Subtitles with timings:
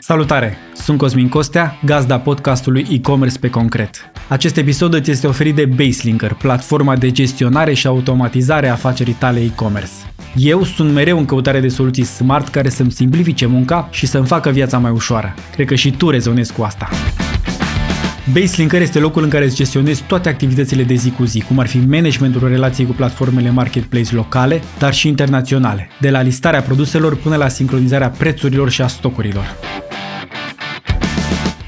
[0.00, 0.56] Salutare!
[0.74, 4.10] Sunt Cosmin Costea, gazda podcastului e-commerce pe concret.
[4.28, 9.40] Acest episod îți este oferit de Baselinker, platforma de gestionare și automatizare a afacerii tale
[9.40, 9.90] e-commerce.
[10.36, 14.50] Eu sunt mereu în căutare de soluții smart care să-mi simplifice munca și să-mi facă
[14.50, 15.34] viața mai ușoară.
[15.52, 16.88] Cred că și tu rezonezi cu asta.
[18.32, 21.66] Baselinker este locul în care îți gestionezi toate activitățile de zi cu zi, cum ar
[21.66, 27.36] fi managementul relației cu platformele marketplace locale, dar și internaționale, de la listarea produselor până
[27.36, 29.56] la sincronizarea prețurilor și a stocurilor.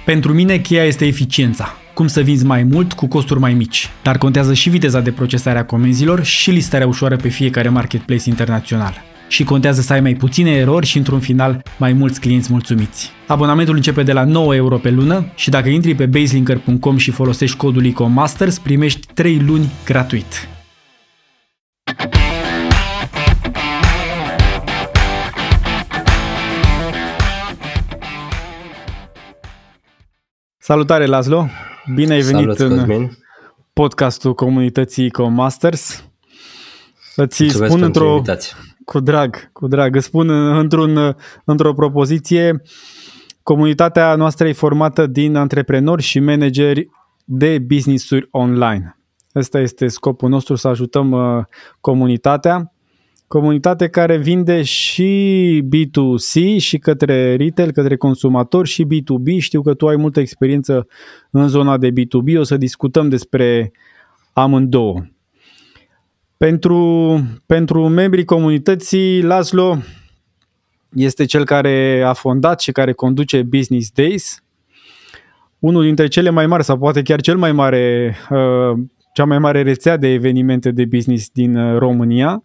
[0.04, 1.76] Pentru mine, cheia este eficiența.
[1.94, 3.90] Cum să vinzi mai mult cu costuri mai mici.
[4.02, 9.02] Dar contează și viteza de procesare a comenzilor și listarea ușoară pe fiecare marketplace internațional.
[9.30, 13.10] Și contează să ai mai puține erori și într-un final mai mulți clienți mulțumiți.
[13.26, 17.56] Abonamentul începe de la 9 euro pe lună și dacă intri pe baselinker.com și folosești
[17.56, 20.48] codul ICOMASTERS, primești 3 luni gratuit.
[30.58, 31.46] Salutare, Laszlo!
[31.94, 33.18] Bine ai venit Salut, în Cosmin.
[33.72, 36.04] podcastul comunității EcoMasters.
[37.16, 38.52] Îți Mulțumesc spun pentru într-o, invitație.
[38.90, 42.62] Cu drag, cu drag, îți spun într-un, într-o propoziție,
[43.42, 46.88] comunitatea noastră e formată din antreprenori și manageri
[47.24, 48.98] de business-uri online.
[49.34, 51.44] Ăsta este scopul nostru, să ajutăm uh,
[51.80, 52.72] comunitatea
[53.26, 59.38] comunitate care vinde și B2C și către retail, către consumatori și B2B.
[59.38, 60.86] Știu că tu ai multă experiență
[61.30, 63.72] în zona de B2B, o să discutăm despre
[64.32, 65.04] amândouă.
[66.44, 69.78] Pentru, pentru membrii comunității, Laszlo
[70.94, 74.42] este cel care a fondat și care conduce Business Days,
[75.58, 78.78] unul dintre cele mai mari sau poate chiar cel mai mare, uh,
[79.12, 82.44] cea mai mare rețea de evenimente de business din uh, România.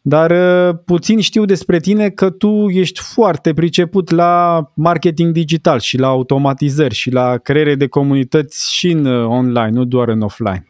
[0.00, 5.98] Dar uh, puțin știu despre tine că tu ești foarte priceput la marketing digital și
[5.98, 10.66] la automatizări și la creare de comunități și în uh, online, nu doar în offline.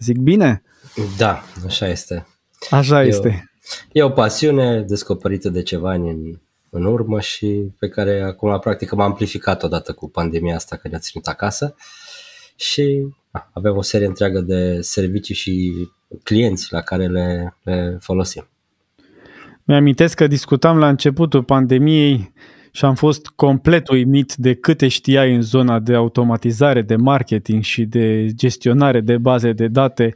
[0.00, 0.62] Zic bine?
[1.16, 2.26] Da, așa este.
[2.70, 3.50] Așa Eu- este.
[3.92, 6.38] E o pasiune descoperită de ceva ani în,
[6.70, 10.98] în urmă și pe care acum practic am amplificat odată cu pandemia asta că ne-a
[10.98, 11.74] ținut acasă
[12.56, 15.72] și a, avem o serie întreagă de servicii și
[16.22, 18.48] clienți la care le, le folosim.
[19.64, 22.32] Mi-amintesc că discutam la începutul pandemiei
[22.78, 27.84] și am fost complet uimit de câte știai în zona de automatizare, de marketing și
[27.84, 30.14] de gestionare de baze de date.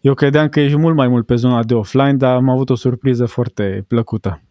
[0.00, 2.74] Eu credeam că ești mult mai mult pe zona de offline, dar am avut o
[2.74, 4.42] surpriză foarte plăcută.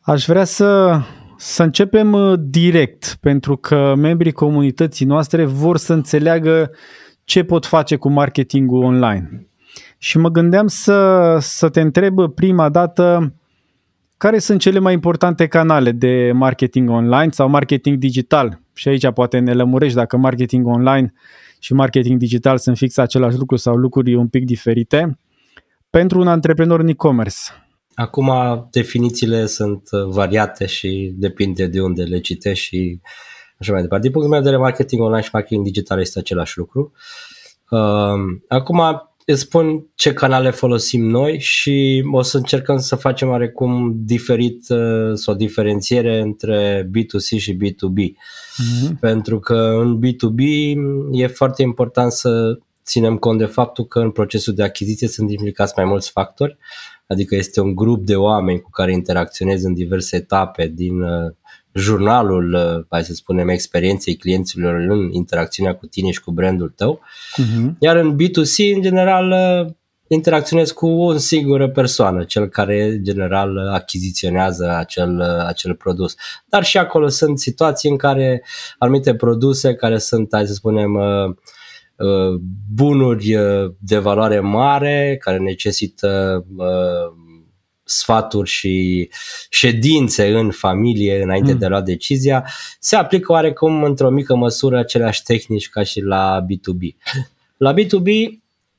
[0.00, 1.00] Aș vrea să,
[1.36, 6.70] să începem uh, direct, pentru că membrii comunității noastre vor să înțeleagă
[7.24, 9.46] ce pot face cu marketingul online.
[9.98, 13.34] Și mă gândeam să, să te întreb prima dată
[14.16, 18.60] care sunt cele mai importante canale de marketing online sau marketing digital.
[18.72, 21.12] Și aici poate ne lămurești dacă marketing online
[21.58, 25.18] și marketing digital sunt fix același lucru sau lucruri un pic diferite.
[25.90, 27.36] Pentru un antreprenor în e-commerce.
[27.94, 28.30] Acum
[28.70, 33.00] definițiile sunt uh, variate și depinde de unde le citești și
[33.58, 34.04] așa mai departe.
[34.04, 36.92] Din punctul meu de vedere, marketing online și marketing digital este același lucru.
[37.70, 38.14] Uh,
[38.48, 38.80] Acum
[39.28, 45.14] îți spun ce canale folosim noi și o să încercăm să facem oarecum diferit uh,
[45.14, 48.12] sau diferențiere între B2C și B2B.
[48.56, 48.98] Mhm.
[49.00, 50.40] Pentru că în B2B
[51.12, 55.72] e foarte important să ținem cont de faptul că în procesul de achiziție sunt implicați
[55.76, 56.56] mai mulți factori,
[57.06, 61.32] adică este un grup de oameni cu care interacționezi în diverse etape din uh,
[61.76, 67.00] jurnalul, uh, hai să spunem, experienței clienților în interacțiunea cu tine și cu brandul tău.
[67.36, 67.76] Mhm.
[67.80, 69.72] Iar în B2C, în general, uh,
[70.08, 76.14] interacționezi cu o singură persoană, cel care, în general, uh, achiziționează acel, uh, acel produs.
[76.48, 78.44] Dar și acolo sunt situații în care
[78.78, 81.34] anumite produse care sunt, hai să spunem, uh,
[81.96, 82.40] uh,
[82.74, 87.24] bunuri uh, de valoare mare, care necesită uh,
[87.88, 89.08] sfaturi și
[89.50, 91.58] ședințe în familie înainte Mm.
[91.58, 92.44] de a lua decizia,
[92.80, 96.96] se aplică oarecum într-o mică măsură aceleași tehnici ca și la B2B.
[97.56, 98.06] La B2B,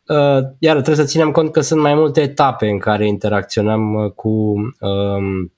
[0.07, 4.11] uh, iar trebuie să ținem cont că sunt mai multe etape în care interacționăm uh,
[4.11, 4.29] cu
[4.79, 5.51] um,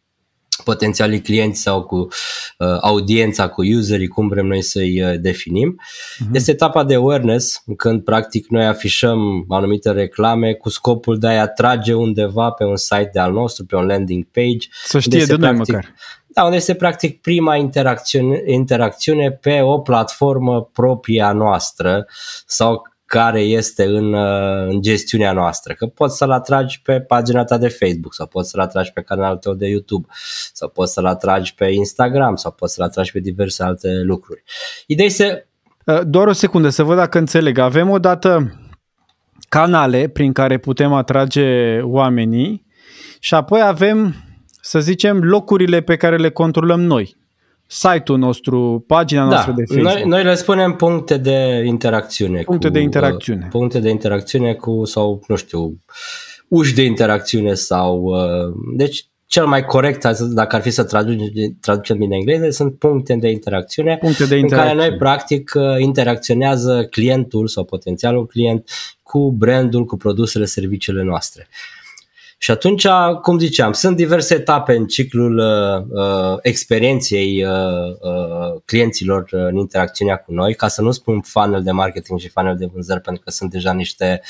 [0.69, 5.79] potențialii clienți sau cu uh, audiența, cu userii, cum vrem noi să-i uh, definim.
[6.19, 6.35] Mhm.
[6.35, 11.93] Este etapa de awareness, când practic noi afișăm anumite reclame cu scopul de a-i atrage
[11.93, 14.67] undeva pe un site de al nostru, pe un landing page.
[14.85, 15.93] Să știe Unde de se noi practic- măcar.
[16.33, 22.05] Da, unde este practic prima interacțiune, interacțiune pe o platformă proprie a noastră
[22.45, 25.73] sau care este în, uh, în gestiunea noastră.
[25.73, 29.37] Că poți să-l atragi pe pagina ta de Facebook sau poți să-l atragi pe canalul
[29.37, 30.07] tău de YouTube
[30.53, 34.43] sau poți să-l atragi pe Instagram sau poți să-l atragi pe diverse alte lucruri.
[34.85, 35.47] Ideea este...
[35.85, 37.57] Uh, doar o secundă să văd dacă înțeleg.
[37.57, 38.59] Avem o dată
[39.49, 42.65] canale prin care putem atrage oamenii
[43.19, 44.15] și apoi avem,
[44.61, 47.18] să zicem, locurile pe care le controlăm noi
[47.71, 49.93] site-ul nostru, pagina da, noastră de Facebook.
[49.93, 52.41] Noi, noi le spunem puncte de interacțiune.
[52.41, 53.41] Puncte cu, de interacțiune.
[53.43, 55.79] Uh, puncte de interacțiune cu, sau, nu știu,
[56.47, 58.01] uși de interacțiune sau...
[58.03, 63.15] Uh, deci, cel mai corect, dacă ar fi să traducem, traducem din engleză, sunt puncte
[63.15, 64.71] de interacțiune, puncte de interacțiune.
[64.71, 68.69] în care noi, practic, uh, interacționează clientul sau potențialul client
[69.03, 71.47] cu brandul, cu produsele, serviciile noastre.
[72.41, 72.87] Și atunci,
[73.21, 77.51] cum ziceam, sunt diverse etape în ciclul uh, uh, experienței uh,
[77.99, 82.29] uh, clienților uh, în interacțiunea cu noi, ca să nu spun funnel de marketing și
[82.29, 84.21] funnel de vânzări, pentru că sunt deja niște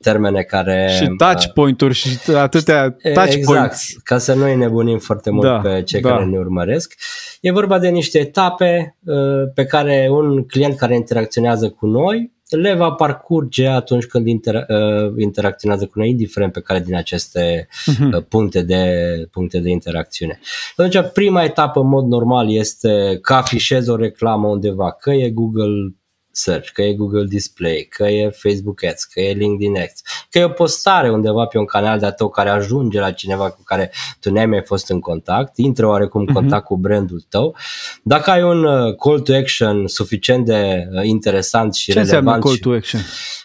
[0.00, 0.90] termene care...
[0.96, 3.96] Și touch uh, point-uri și atâtea touch exact, points.
[4.04, 6.08] ca să nu îi nebunim foarte mult da, pe cei da.
[6.08, 6.94] care ne urmăresc.
[7.40, 9.16] E vorba de niște etape uh,
[9.54, 15.12] pe care un client care interacționează cu noi le va parcurge atunci când inter, uh,
[15.16, 18.28] interacționează cu noi, indiferent pe care din aceste uh-huh.
[18.28, 18.84] puncte, de,
[19.30, 20.40] puncte de interacțiune.
[20.76, 25.94] Atunci, prima etapă, în mod normal, este că afișez o reclamă undeva, că e Google
[26.38, 30.44] Search, că e Google Display, că e Facebook Ads, că e LinkedIn Ads, că e
[30.44, 34.30] o postare undeva pe un canal de-a tău care ajunge la cineva cu care tu
[34.30, 36.32] ne-ai mai fost în contact, intră oarecum în uh-huh.
[36.32, 37.56] contact cu brandul tău.
[38.02, 42.42] Dacă ai un uh, call to action suficient de uh, interesant și Ce relevant...
[42.42, 43.00] call to action?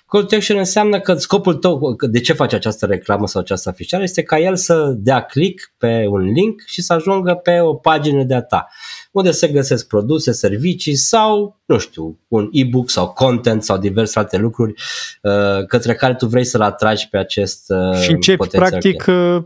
[0.07, 4.03] Call to action înseamnă că scopul tău, de ce faci această reclamă sau această afișare,
[4.03, 8.23] este ca el să dea click pe un link și să ajungă pe o pagină
[8.23, 8.67] de-a ta
[9.13, 14.37] unde se găsesc produse, servicii sau, nu știu, un e-book sau content sau diverse alte
[14.37, 14.73] lucruri
[15.21, 19.35] uh, către care tu vrei să-l atragi pe acest uh, Și începi practic client.
[19.35, 19.43] Uh,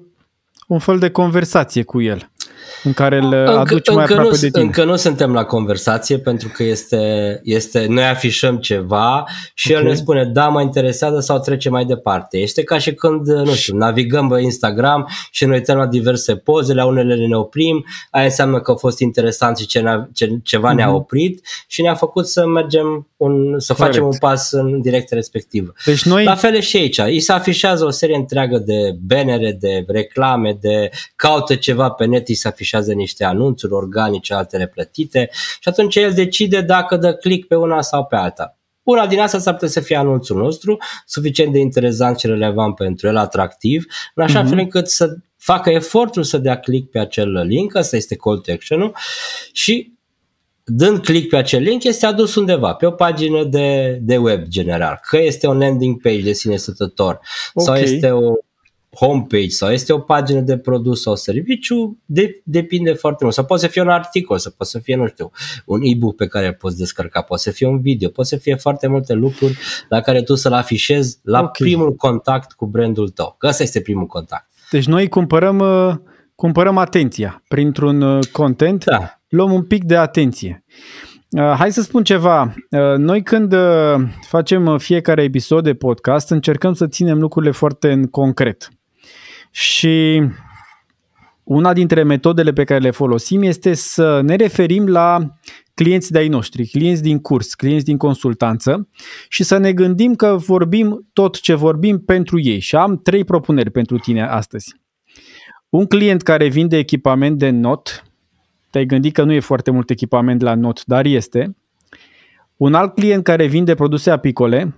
[0.68, 2.30] un fel de conversație cu el
[2.84, 4.64] în care îl încă, aduci mai încă aproape nu, de tine.
[4.64, 9.24] Încă nu suntem la conversație pentru că este, este noi afișăm ceva
[9.54, 9.84] și okay.
[9.84, 12.38] el ne spune da, mă interesează sau trece mai departe.
[12.38, 16.74] Este ca și când, nu știu, navigăm pe Instagram și ne uităm la diverse poze,
[16.74, 19.84] la unele ne oprim, aia înseamnă că a fost interesant și ce,
[20.14, 20.76] ce, ceva mm-hmm.
[20.76, 20.96] ne-a mhm.
[20.96, 23.94] oprit și ne-a făcut să mergem, un, să Correct.
[23.94, 25.74] facem un pas în direcția respectivă.
[25.86, 26.24] Deci noi...
[26.24, 26.98] La fel e și aici.
[26.98, 32.28] Îi se afișează o serie întreagă de bannere, de reclame, de caută ceva pe net,
[32.28, 35.30] îi se afișează afișează niște anunțuri organice, altele plătite
[35.60, 38.58] și atunci el decide dacă dă click pe una sau pe alta.
[38.84, 43.08] Una din astea s-ar putea să fie anunțul nostru, suficient de interesant și relevant pentru
[43.08, 43.86] el, atractiv,
[44.16, 44.50] în așa uh-huh.
[44.50, 48.52] fel încât să facă efortul să dea click pe acel link, asta este call to
[48.52, 48.94] action
[49.52, 49.96] și
[50.64, 55.00] dând click pe acel link este adus undeva, pe o pagină de, de web general,
[55.10, 57.20] că este un landing page de sine stătător
[57.54, 57.66] okay.
[57.66, 58.34] sau este o
[59.00, 63.36] homepage sau este o pagină de produs sau serviciu, de, depinde foarte mult.
[63.36, 65.32] Sau poate să fie un articol, sau poate să fie, nu știu,
[65.66, 68.56] un e-book pe care îl poți descărca, poate să fie un video, poate să fie
[68.56, 69.58] foarte multe lucruri
[69.90, 71.52] la care tu să-l afișezi la okay.
[71.60, 73.36] primul contact cu brandul tău.
[73.38, 74.50] Că ăsta este primul contact.
[74.72, 75.96] Deci noi cumpărăm, uh,
[76.36, 79.20] cumpărăm atenția printr-un uh, content, da.
[79.28, 80.64] luăm un pic de atenție.
[81.30, 82.54] Uh, hai să spun ceva.
[82.98, 83.56] Noi când
[84.28, 88.70] facem fiecare episod de podcast încercăm să ținem lucrurile foarte în concret.
[89.52, 90.24] Și
[91.44, 95.34] una dintre metodele pe care le folosim este să ne referim la
[95.74, 98.90] clienți de-ai noștri, clienți din curs, clienți din consultanță
[99.30, 102.60] și să ne gândim că vorbim tot ce vorbim pentru ei.
[102.60, 104.76] Și am trei propuneri pentru tine astăzi.
[105.70, 108.04] Un client care vinde echipament de not,
[108.70, 111.56] te-ai gândit că nu e foarte mult echipament la not, dar este.
[112.58, 114.76] Un alt client care vinde produse apicole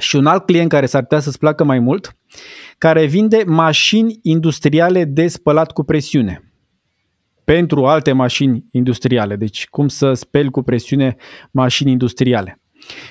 [0.00, 2.16] și un alt client care s-ar putea să-ți placă mai mult
[2.78, 6.52] care vinde mașini industriale de spălat cu presiune
[7.44, 9.36] pentru alte mașini industriale.
[9.36, 11.16] Deci cum să speli cu presiune
[11.50, 12.60] mașini industriale.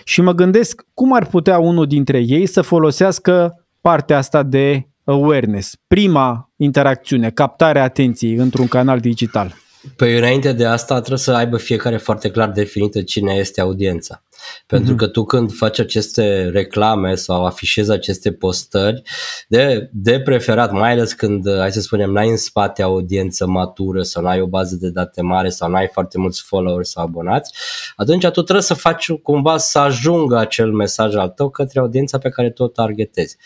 [0.04, 5.76] Și mă gândesc cum ar putea unul dintre ei să folosească partea asta de awareness,
[5.88, 9.56] prima interacțiune, captarea atenției într-un canal digital.
[9.96, 14.24] Păi înainte de asta trebuie să aibă fiecare foarte clar definită cine este audiența.
[14.66, 14.98] Pentru mm-hmm.
[14.98, 19.02] că tu când faci aceste reclame sau afișezi aceste postări,
[19.48, 24.24] de, de preferat, mai ales când, hai să spunem, n-ai în spate audiență matură sau
[24.24, 27.54] n-ai o bază de date mare sau n-ai foarte mulți followers sau abonați,
[27.96, 32.30] atunci tu trebuie să faci cumva să ajungă acel mesaj al tău către audiența pe
[32.30, 33.38] care tu o targetezi.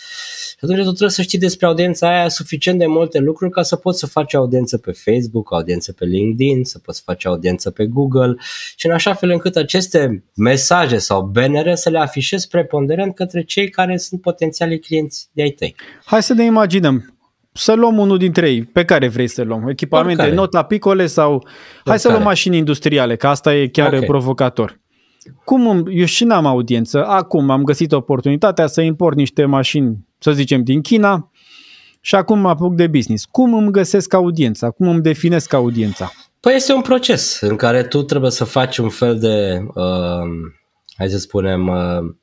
[0.49, 3.75] Și atunci tu trebuie să știi despre audiența aia suficient de multe lucruri ca să
[3.75, 8.35] poți să faci audiență pe Facebook, audiență pe LinkedIn, să poți face audiență pe Google
[8.75, 13.43] și în așa fel încât aceste mesaje mesaje sau bannere să le afișezi preponderent către
[13.43, 15.75] cei care sunt potențiali clienți de ai tăi.
[16.05, 17.17] Hai să ne imaginăm.
[17.51, 18.63] Să luăm unul dintre ei.
[18.63, 19.67] Pe care vrei să luăm?
[19.67, 20.41] Echipamente, Oricare.
[20.41, 21.31] not la picole sau...
[21.31, 21.53] Oricare.
[21.85, 24.05] Hai să luăm mașini industriale, că asta e chiar okay.
[24.05, 24.81] provocator.
[25.45, 30.63] Cum eu și n-am audiență, acum am găsit oportunitatea să import niște mașini, să zicem,
[30.63, 31.31] din China
[32.01, 33.25] și acum mă apuc de business.
[33.25, 34.69] Cum îmi găsesc audiența?
[34.69, 36.11] Cum îmi definesc audiența?
[36.39, 40.27] Păi este un proces în care tu trebuie să faci un fel de, uh,
[41.03, 42.15] hai să spunem, uh,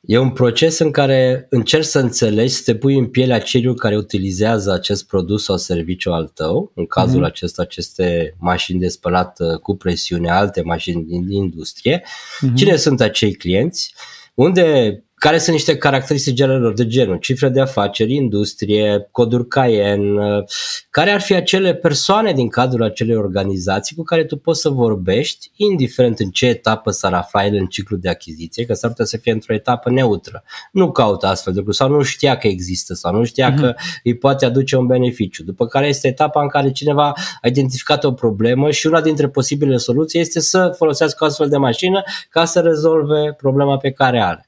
[0.00, 3.96] e un proces în care încerci să înțelegi, să te pui în pielea celor care
[3.96, 7.26] utilizează acest produs sau serviciu al tău, în cazul mm-hmm.
[7.26, 12.54] acesta aceste mașini de spălat uh, cu presiune, alte mașini din industrie, mm-hmm.
[12.54, 13.94] cine sunt acei clienți,
[14.34, 20.18] unde care sunt niște caracteristici generale de genul cifre de afaceri, industrie, coduri Cayen,
[20.90, 25.50] care ar fi acele persoane din cadrul acelei organizații cu care tu poți să vorbești,
[25.56, 29.16] indiferent în ce etapă s-ar afla el în ciclu de achiziție, că s-ar putea să
[29.16, 30.42] fie într-o etapă neutră.
[30.72, 33.60] Nu caută astfel de lucruri sau nu știa că există sau nu știa uh-huh.
[33.60, 35.42] că îi poate aduce un beneficiu.
[35.44, 39.76] După care este etapa în care cineva a identificat o problemă și una dintre posibile
[39.76, 44.46] soluții este să folosească o astfel de mașină ca să rezolve problema pe care are.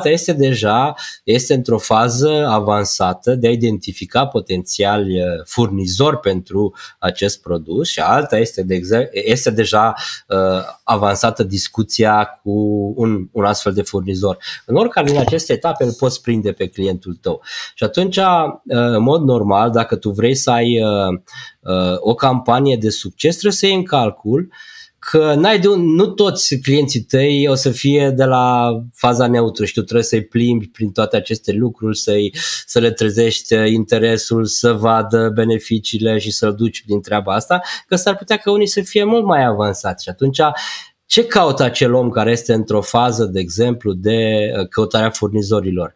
[0.00, 7.42] Alta este deja este într-o fază avansată de a identifica potențiali uh, furnizori pentru acest
[7.42, 9.94] produs și alta este, de exemplu, este deja
[10.28, 10.36] uh,
[10.84, 12.50] avansată discuția cu
[12.96, 14.38] un, un astfel de furnizor.
[14.66, 17.42] În oricare din aceste etape îl poți prinde pe clientul tău.
[17.74, 18.24] Și atunci, uh,
[18.64, 21.20] în mod normal, dacă tu vrei să ai uh,
[21.60, 25.94] uh, o campanie de succes, trebuie să iei în calcul uh, că n-ai de un,
[25.94, 30.24] nu toți clienții tăi o să fie de la faza neutră și tu trebuie să-i
[30.24, 32.34] plimbi prin toate aceste lucruri, să-i,
[32.66, 38.16] să le trezești interesul, să vadă beneficiile și să-l duci din treaba asta, că s-ar
[38.16, 40.40] putea că unii să fie mult mai avansați și atunci
[41.06, 45.94] ce caută acel om care este într-o fază, de exemplu, de uh, căutarea furnizorilor?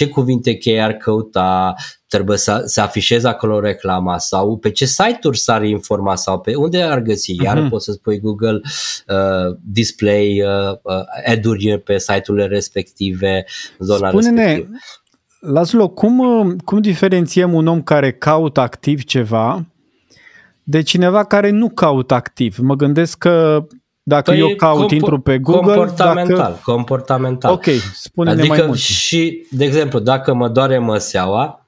[0.00, 1.74] Ce cuvinte cheie ar căuta,
[2.08, 6.82] trebuie să, să afișeze acolo reclama sau pe ce site-uri s-ar informa sau pe unde
[6.82, 7.34] ar găsi.
[7.42, 7.68] Iar uh-huh.
[7.68, 8.60] poți să spui Google
[9.08, 13.44] uh, display uh, uh, ad-uri pe site-urile respective,
[13.78, 14.76] zona Spune-ne, respectivă.
[15.40, 19.66] Laslo, cum, uh, cum diferențiem un om care caută activ ceva
[20.62, 22.58] de cineva care nu caută activ?
[22.58, 23.66] Mă gândesc că
[24.02, 25.74] dacă păi eu caut, comp- intru pe Google...
[25.74, 26.60] Comportamental, dacă...
[26.64, 27.52] comportamental.
[27.52, 28.78] Ok, spune-ne adică mai mult.
[28.78, 31.66] și, de exemplu, dacă mă doare măseaua,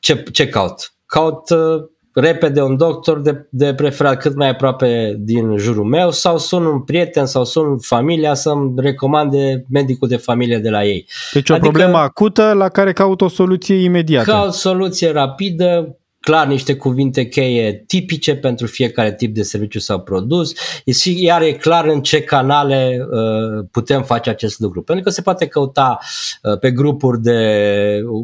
[0.00, 0.92] ce, ce caut?
[1.06, 6.38] Caut uh, repede un doctor de, de preferat cât mai aproape din jurul meu sau
[6.38, 11.06] sun un prieten sau sun familia să-mi recomande medicul de familie de la ei.
[11.32, 14.30] Deci o adică problemă acută la care caut o soluție imediată.
[14.30, 20.52] Caut soluție rapidă, clar niște cuvinte cheie tipice pentru fiecare tip de serviciu sau produs,
[20.92, 24.82] și iar e clar în ce canale uh, putem face acest lucru.
[24.82, 25.98] Pentru că se poate căuta
[26.42, 27.40] uh, pe grupuri de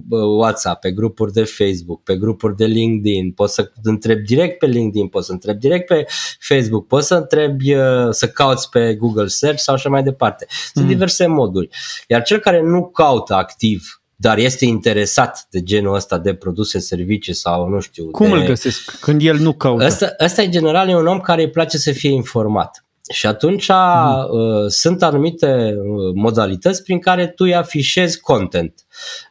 [0.09, 4.67] uh, WhatsApp, pe grupuri de Facebook, pe grupuri de LinkedIn, poți să întrebi direct pe
[4.67, 6.07] LinkedIn, poți să întrebi direct pe
[6.41, 7.75] Facebook, poți să întrebi,
[8.11, 10.47] să cauți pe Google Search sau așa mai departe.
[10.73, 10.91] Sunt mm.
[10.91, 11.69] diverse moduri.
[12.07, 17.35] Iar cel care nu caută activ dar este interesat de genul ăsta de produse, servicii
[17.35, 18.11] sau nu știu.
[18.11, 18.35] Cum de...
[18.35, 19.85] îl găsesc când el nu caută?
[19.85, 22.88] Asta, asta e general e un om care îi place să fie informat.
[23.11, 23.75] Și atunci mm.
[23.75, 28.75] uh, sunt anumite uh, modalități prin care tu îi afișezi content.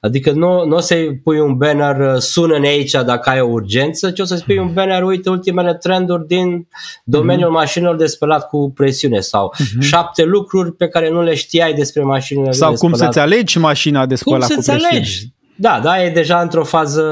[0.02, 4.12] Adică nu, nu o să-i pui un banner, uh, sună-ne aici dacă ai o urgență,
[4.12, 6.68] ci o să-ți pui un banner, uite ultimele trenduri din
[7.04, 7.56] domeniul mm.
[7.56, 9.80] mașinilor de spălat cu presiune sau mm-hmm.
[9.80, 12.98] șapte lucruri pe care nu le știai despre mașinile sau de spălat.
[12.98, 14.88] Sau cum să-ți alegi mașina de spălat cum cu presiune.
[14.92, 15.36] Alegi?
[15.60, 17.04] Da, da, e deja într-o fază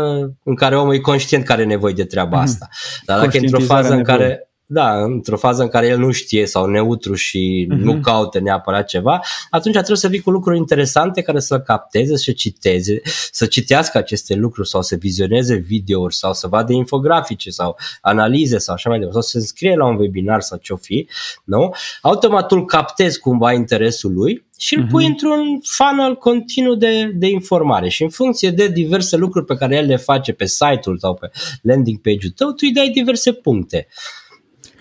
[0.43, 2.45] în care omul e conștient că are nevoie de treaba mhm.
[2.45, 2.69] asta.
[3.05, 6.45] Dar dacă e într-o fază în care da, într-o fază în care el nu știe
[6.45, 7.77] sau neutru și uh-huh.
[7.77, 9.19] nu caute neapărat ceva,
[9.49, 14.35] atunci trebuie să vii cu lucruri interesante care să capteze, să citeze, să citească aceste
[14.35, 19.19] lucruri sau să vizioneze videouri sau să vadă infografice sau analize sau așa mai departe,
[19.19, 21.07] sau să se înscrie la un webinar sau ce-o fi,
[21.43, 21.73] nu?
[22.01, 25.07] Automat tu captezi cumva interesul lui și îl pui uh-huh.
[25.07, 29.85] într-un funnel continuu de, de informare și în funcție de diverse lucruri pe care el
[29.85, 31.31] le face pe site-ul sau pe
[31.61, 33.87] landing page-ul tău, tu îi dai diverse puncte.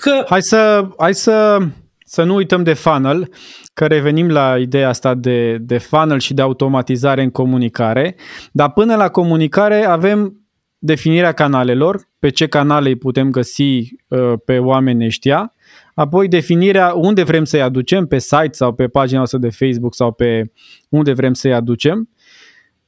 [0.05, 0.25] Că...
[0.29, 1.59] Hai să, hai să,
[2.05, 3.29] să nu uităm de funnel,
[3.75, 8.17] că revenim la ideea asta de, de funnel și de automatizare în comunicare,
[8.53, 10.41] dar până la comunicare avem
[10.79, 15.53] definirea canalelor, pe ce canale îi putem găsi uh, pe oamenii ăștia,
[15.95, 20.13] apoi definirea unde vrem să-i aducem, pe site sau pe pagina noastră de Facebook sau
[20.13, 20.53] pe
[20.89, 22.09] unde vrem să-i aducem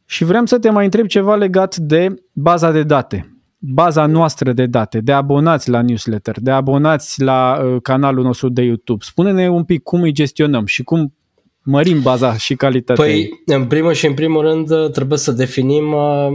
[0.04, 3.35] și vrem să te mai întreb ceva legat de baza de date.
[3.58, 8.62] Baza noastră de date, de abonați la newsletter, de abonați la uh, canalul nostru de
[8.62, 9.04] YouTube.
[9.04, 11.14] Spune-ne un pic cum îi gestionăm și cum
[11.62, 15.92] mărim baza și calitatea Păi, în primul și în primul rând, uh, trebuie să definim
[15.92, 16.28] uh,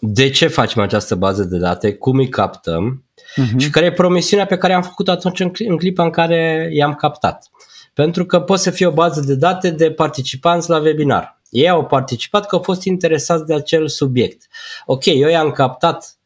[0.00, 3.04] de ce facem această bază de date, cum îi captăm
[3.36, 3.56] uh-huh.
[3.56, 6.94] și care e promisiunea pe care am făcut atunci în, în clipa în care i-am
[6.94, 7.48] captat.
[7.94, 11.40] Pentru că poate să fie o bază de date de participanți la webinar.
[11.50, 14.46] Ei au participat că au fost interesați de acel subiect.
[14.86, 16.17] Ok, eu i-am captat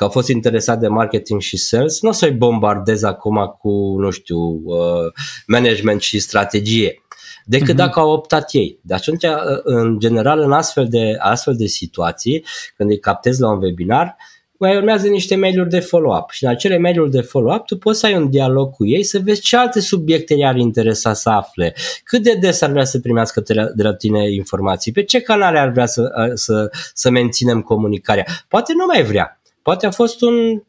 [0.00, 4.10] că au fost interesat de marketing și sales, nu o să-i bombardez acum cu, nu
[4.10, 5.12] știu, uh,
[5.46, 7.02] management și strategie
[7.44, 7.76] decât uh-huh.
[7.76, 8.78] dacă au optat ei.
[8.82, 12.44] De atunci, uh, în general, în astfel de, astfel de situații,
[12.76, 14.16] când îi captezi la un webinar,
[14.58, 18.06] mai urmează niște mail-uri de follow-up și în acele mail-uri de follow-up tu poți să
[18.06, 22.22] ai un dialog cu ei să vezi ce alte subiecte i-ar interesa să afle, cât
[22.22, 23.42] de des ar vrea să primească
[23.74, 28.24] de la tine informații, pe ce canale ar vrea să, uh, să, să menținem comunicarea.
[28.48, 29.39] Poate nu mai vrea,
[29.70, 30.62] poate a fost un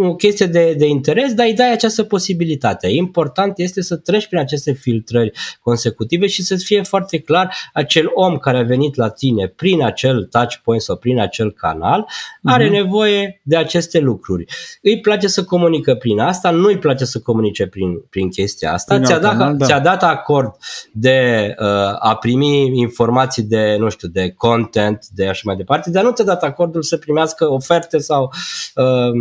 [0.00, 2.88] o chestie de, de interes, dar îi dai această posibilitate.
[2.88, 8.36] Important este să treci prin aceste filtrări consecutive și să-ți fie foarte clar acel om
[8.36, 12.06] care a venit la tine prin acel touch point sau prin acel canal
[12.42, 12.70] are uh-huh.
[12.70, 14.44] nevoie de aceste lucruri.
[14.82, 18.94] Îi place să comunică prin asta, nu îi place să comunice prin, prin chestia asta.
[18.94, 19.66] Prin ți-a, dat, canal, da.
[19.66, 20.56] ți-a dat acord
[20.92, 21.66] de uh,
[21.98, 26.24] a primi informații de, nu știu, de content, de așa mai departe, dar nu ți-a
[26.24, 28.32] dat acordul să primească oferte sau
[28.74, 29.12] uh,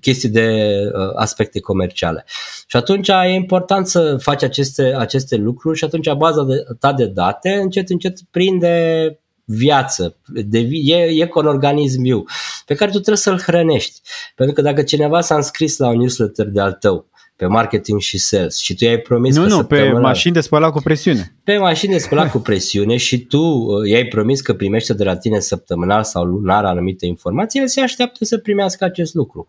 [0.00, 2.24] chestii de uh, aspecte comerciale.
[2.66, 7.06] Și atunci e important să faci aceste, aceste lucruri și atunci baza de, ta de
[7.06, 12.24] date încet încet prinde viață, de, e, e cu un organism viu
[12.66, 14.00] pe care tu trebuie să-l hrănești.
[14.34, 17.09] Pentru că dacă cineva s-a înscris la un newsletter de al tău
[17.40, 20.72] pe marketing și sales și tu i-ai promis Nu, că nu, pe mașini de spălat
[20.72, 21.34] cu presiune.
[21.44, 25.16] Pe mașini de spălat cu presiune și tu uh, i-ai promis că primește de la
[25.16, 29.48] tine săptămânal sau lunar anumite informații, el se așteaptă să primească acest lucru.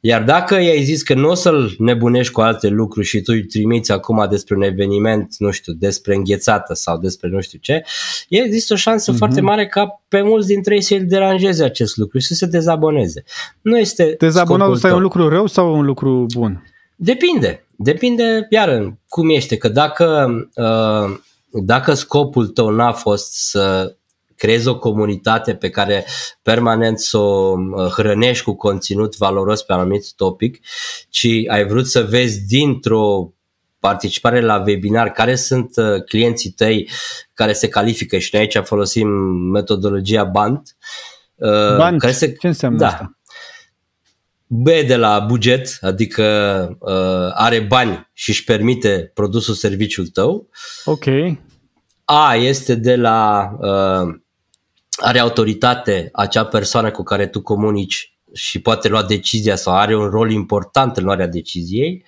[0.00, 3.44] Iar dacă i-ai zis că nu o să-l nebunești cu alte lucruri și tu îi
[3.44, 7.84] trimiți acum despre un eveniment, nu știu, despre înghețată sau despre nu știu ce,
[8.28, 9.16] există o șansă mm-hmm.
[9.16, 13.24] foarte mare ca pe mulți dintre ei să-i deranjeze acest lucru și să se dezaboneze.
[13.60, 16.64] Nu este Dezabonul ăsta e un lucru rău sau un lucru bun?
[17.02, 17.66] Depinde.
[17.76, 19.56] Depinde, iar cum ești.
[19.56, 21.18] Că dacă, uh,
[21.50, 23.96] dacă scopul tău n-a fost să
[24.36, 26.06] creezi o comunitate pe care
[26.42, 30.58] permanent să o uh, hrănești cu conținut valoros pe anumit topic,
[31.08, 33.32] ci ai vrut să vezi dintr-o
[33.78, 36.88] participare la webinar, care sunt uh, clienții tăi
[37.34, 39.08] care se califică și noi aici folosim
[39.52, 40.76] metodologia BANT.
[41.76, 42.00] BANT?
[42.00, 43.18] Care se, Ce înseamnă da, asta?
[44.52, 46.24] B de la buget, adică
[46.78, 50.48] uh, are bani și își permite produsul serviciul tău.
[50.84, 51.04] Ok.
[52.04, 54.14] A este de la uh,
[54.96, 60.08] are autoritate acea persoană cu care tu comunici și poate lua decizia sau are un
[60.08, 62.04] rol important în luarea deciziei.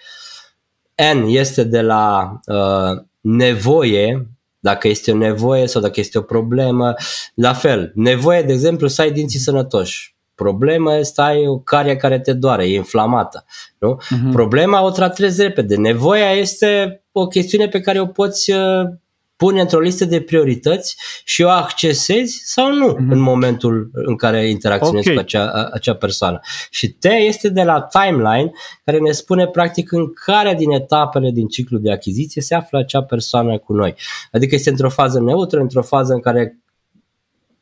[1.14, 4.28] N este de la uh, nevoie,
[4.58, 6.94] dacă este o nevoie sau dacă este o problemă.
[7.34, 12.20] La fel, nevoie, de exemplu, să ai dinții sănătoși Problema este ai o carie care
[12.20, 13.44] te doare, e inflamată.
[13.78, 14.00] Nu?
[14.00, 14.32] Uh-huh.
[14.32, 15.76] Problema o tratezi repede.
[15.76, 18.88] Nevoia este o chestiune pe care o poți uh,
[19.36, 23.10] pune într-o listă de priorități și o accesezi sau nu uh-huh.
[23.10, 25.14] în momentul în care interacționezi okay.
[25.14, 26.40] cu acea, acea persoană.
[26.70, 28.50] Și T este de la timeline
[28.84, 33.02] care ne spune practic în care din etapele din ciclul de achiziție se află acea
[33.02, 33.94] persoană cu noi.
[34.32, 36.61] Adică este într-o fază neutră, într-o fază în care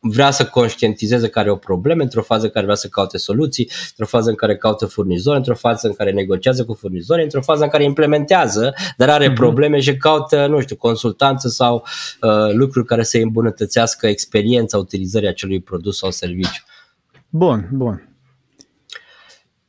[0.00, 3.70] vrea să conștientizeze care are o problemă, într-o fază în care vrea să caute soluții,
[3.88, 7.62] într-o fază în care caută furnizori, într-o fază în care negociază cu furnizori, într-o fază
[7.62, 9.34] în care implementează, dar are uh-huh.
[9.34, 11.86] probleme și caută, nu știu, consultanță sau
[12.20, 16.62] uh, lucruri care să îmbunătățească experiența utilizării acelui produs sau serviciu.
[17.28, 18.08] Bun, bun.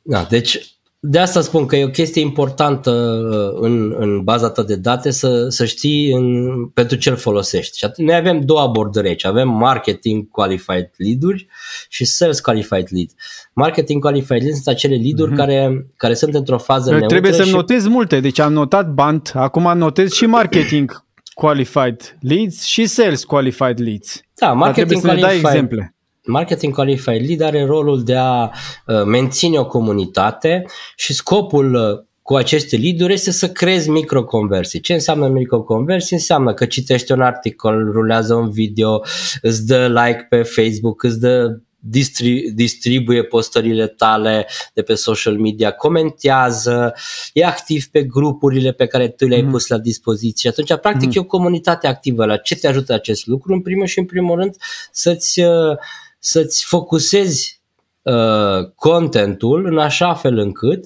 [0.02, 4.62] Da, deci de asta spun că e o chestie importantă uh, în, în baza ta
[4.62, 7.78] de date să, să știi în, pentru ce îl folosești.
[7.78, 9.24] Și noi avem două abordări aici.
[9.24, 11.46] Avem marketing qualified lead-uri
[11.88, 13.08] și sales qualified lead.
[13.52, 15.36] Marketing qualified lead sunt acele lead-uri mm-hmm.
[15.36, 17.08] care, care sunt într-o fază neutră.
[17.08, 17.52] Trebuie să și...
[17.52, 18.20] notezi multe.
[18.20, 24.20] Deci am notat band, acum notez și marketing qualified leads și sales qualified leads.
[24.34, 25.94] Da, marketing qualified, să ne dai exemple
[26.26, 30.64] Marketing Qualified Lead are rolul de a uh, menține o comunitate
[30.96, 34.80] și scopul uh, cu aceste lead este să creezi microconversii.
[34.80, 36.16] Ce înseamnă microconversii?
[36.16, 39.02] Înseamnă că citești un articol, rulează un video,
[39.42, 45.70] îți dă like pe Facebook, îți dă distri- distribuie postările tale de pe social media,
[45.70, 46.94] comentează,
[47.32, 49.50] e activ pe grupurile pe care tu le-ai mm.
[49.50, 50.50] pus la dispoziție.
[50.50, 51.12] Atunci, practic, mm.
[51.14, 52.24] e o comunitate activă.
[52.24, 53.52] La ce te ajută acest lucru?
[53.52, 54.56] În primul și în primul rând,
[54.92, 55.76] să-ți uh,
[56.24, 57.60] să-ți focusezi
[58.02, 60.84] uh, contentul în așa fel încât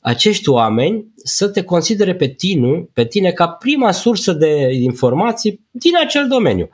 [0.00, 5.92] acești oameni să te considere pe tine, pe tine ca prima sursă de informații din
[6.04, 6.68] acel domeniu.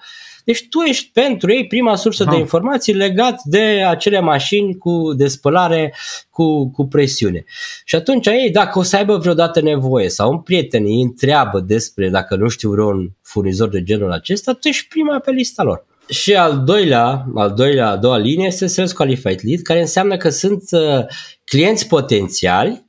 [0.45, 2.31] Deci tu ești pentru ei prima sursă ha.
[2.31, 5.95] de informații legat de acele mașini cu de spălare
[6.31, 7.45] cu, cu presiune.
[7.85, 12.09] Și atunci ei, dacă o să aibă vreodată nevoie sau un prieten îi întreabă despre
[12.09, 15.86] dacă nu știu vreun furnizor de genul acesta, tu ești prima pe lista lor.
[16.09, 20.29] Și al doilea, al doilea, a doua linie este Sales Qualified Lead, care înseamnă că
[20.29, 21.05] sunt uh,
[21.45, 22.86] clienți potențiali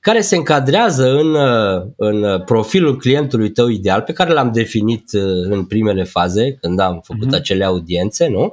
[0.00, 5.22] care se încadrează în, uh, în profilul clientului tău ideal pe care l-am definit uh,
[5.48, 7.38] în primele faze când am făcut uh-huh.
[7.38, 8.52] acele audiențe, nu?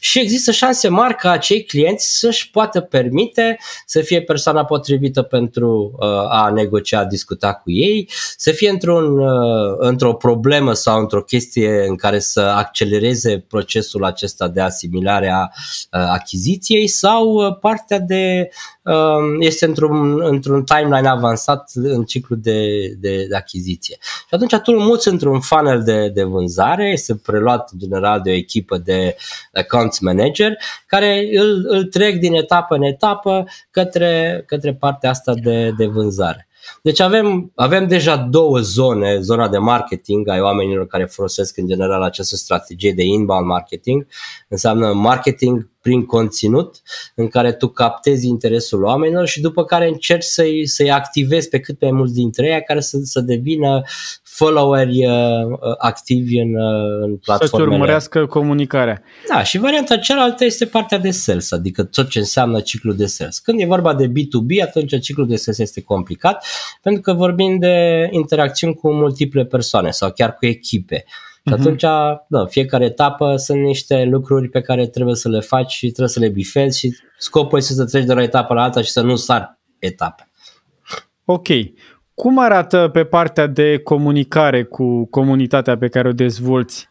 [0.00, 5.96] Și există șanse mari ca acei clienți să-și poată permite să fie persoana potrivită pentru
[5.98, 9.20] uh, a negocia, a discuta cu ei, să fie într-un,
[9.78, 15.48] într-o problemă sau într-o chestie în care să accelereze procesul acesta de asimilare a
[15.90, 18.48] achiziției sau partea de
[19.38, 23.96] este într-un, într-un timeline avansat în ciclu de, de, de achiziție.
[24.00, 28.30] Și atunci tu îl muți într-un funnel de, de vânzare, este preluat în general de
[28.30, 29.16] o echipă de
[29.52, 35.70] accounts manager care îl, îl trec din etapă în etapă către, către partea asta de,
[35.70, 36.48] de vânzare.
[36.82, 42.02] Deci avem, avem deja două zone, zona de marketing ai oamenilor care folosesc în general
[42.02, 44.06] această strategie de inbound marketing,
[44.48, 46.82] înseamnă marketing prin conținut
[47.14, 51.80] în care tu captezi interesul oamenilor și după care încerci să-i, să-i activezi pe cât
[51.80, 53.82] mai mulți dintre ei care să, să devină
[54.36, 55.12] followeri uh,
[55.46, 57.48] uh, activi în, uh, în platformele.
[57.48, 59.02] Să-ți urmărească comunicarea.
[59.28, 63.38] Da, și varianta cealaltă este partea de sales, adică tot ce înseamnă ciclul de sales.
[63.38, 66.46] Când e vorba de B2B, atunci ciclul de sales este complicat,
[66.82, 71.04] pentru că vorbim de interacțiuni cu multiple persoane sau chiar cu echipe.
[71.06, 71.58] Și uh-huh.
[71.58, 71.82] atunci,
[72.28, 76.20] da, fiecare etapă sunt niște lucruri pe care trebuie să le faci și trebuie să
[76.20, 79.16] le bifezi și scopul este să treci de la etapă la alta și să nu
[79.16, 80.28] sar etape.
[81.24, 81.48] Ok.
[82.14, 86.88] Cum arată pe partea de comunicare cu comunitatea pe care o dezvolți?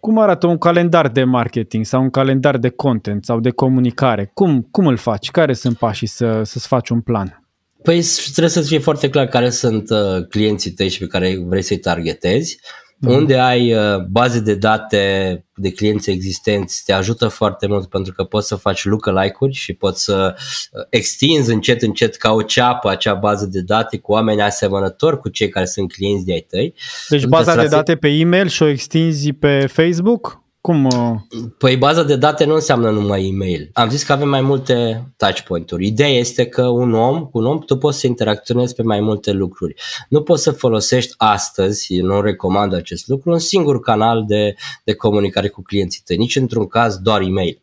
[0.00, 4.30] Cum arată un calendar de marketing sau un calendar de content sau de comunicare?
[4.34, 5.30] Cum, cum îl faci?
[5.30, 7.44] Care sunt pașii să, să-ți faci un plan?
[7.82, 11.62] Păi trebuie să fie foarte clar care sunt uh, clienții tăi și pe care vrei
[11.62, 12.58] să-i targetezi
[13.04, 13.14] mm.
[13.14, 18.24] unde ai uh, baze de date de clienți existenți te ajută foarte mult pentru că
[18.24, 23.14] poți să faci lookalike-uri și poți să uh, extinzi încet încet ca o ceapă acea
[23.14, 26.74] bază de date cu oameni asemănători cu cei care sunt clienți de ai tăi.
[27.08, 30.43] Deci baza de date pe e-mail și o extinzi pe Facebook?
[30.66, 30.84] Cum?
[30.84, 31.40] Uh?
[31.58, 33.70] Păi baza de date nu înseamnă numai e-mail.
[33.72, 35.86] Am zis că avem mai multe touchpoint-uri.
[35.86, 39.32] Ideea este că un om, cu un om, tu poți să interacționezi pe mai multe
[39.32, 39.74] lucruri.
[40.08, 45.48] Nu poți să folosești astăzi, nu recomand acest lucru, un singur canal de, de comunicare
[45.48, 47.60] cu clienții tăi, nici într-un caz doar e-mail.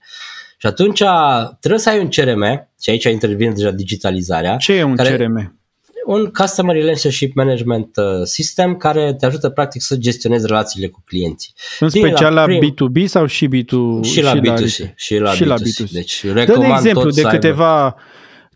[0.58, 1.04] Și atunci
[1.60, 4.58] trebuie să ai un CRM, și aici intervine deja digitalizarea.
[4.58, 5.61] Ce e un care, CRM?
[6.06, 11.54] Un Customer Relationship Management uh, System care te ajută practic să gestionezi relațiile cu clienții.
[11.80, 12.74] În special la, prim...
[12.74, 14.04] B2B sau și B2C?
[14.04, 14.94] Și la B2C.
[14.96, 15.48] Și la, și B2C.
[15.48, 15.92] la B2C.
[15.92, 17.96] Deci recomand Dă exemplu tot de câteva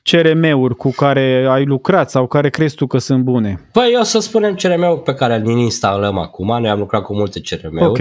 [0.04, 3.70] CRM-uri cu care ai lucrat sau care crezi tu că sunt bune?
[3.72, 6.48] Păi eu să spunem CRM-ul pe care îl instalăm acum.
[6.48, 7.86] Noi am lucrat cu multe CRM-uri.
[7.86, 8.00] Ok.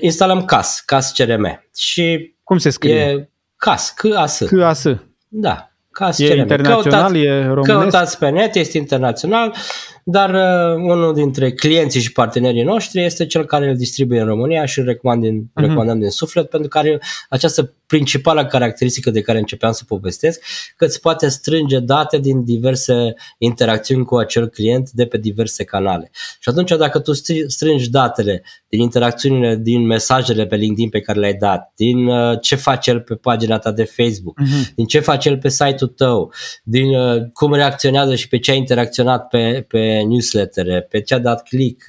[0.00, 1.68] Instalăm CAS, CAS CRM.
[1.76, 2.94] Și Cum se scrie?
[2.94, 4.42] E CAS, C-A-S.
[4.46, 4.84] C-A-S.
[5.28, 7.80] Da, ca e internațional, căutați, e românesc?
[7.80, 9.54] Căutați pe net, este internațional,
[10.04, 14.64] dar uh, unul dintre clienții și partenerii noștri este cel care îl distribuie în România
[14.64, 15.60] și îl recomand din, uh-huh.
[15.60, 20.42] recomandăm din suflet pentru că are această principală caracteristică de care începeam să povestesc,
[20.76, 26.10] că îți poate strânge date din diverse interacțiuni cu acel client de pe diverse canale.
[26.40, 27.12] Și atunci dacă tu
[27.46, 32.56] strângi datele din interacțiunile, din mesajele pe LinkedIn pe care le-ai dat, din uh, ce
[32.56, 34.74] face el pe pagina ta de Facebook, uh-huh.
[34.74, 38.54] din ce face el pe site-ul tău, din uh, cum reacționează și pe ce a
[38.54, 41.84] interacționat pe, pe newslettere, pe ce a dat click,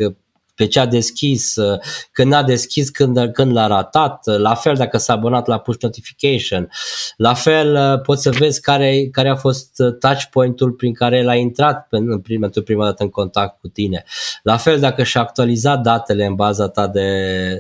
[0.55, 1.79] pe ce a deschis, uh,
[2.11, 5.77] când a deschis, când, când l-a ratat, uh, la fel dacă s-a abonat la push
[5.81, 6.69] notification,
[7.17, 11.35] la fel uh, poți să vezi care, care a fost touch point-ul prin care l-a
[11.35, 14.03] intrat în prima, prima dată în contact cu tine.
[14.43, 17.09] La fel dacă și-a actualizat datele în baza ta de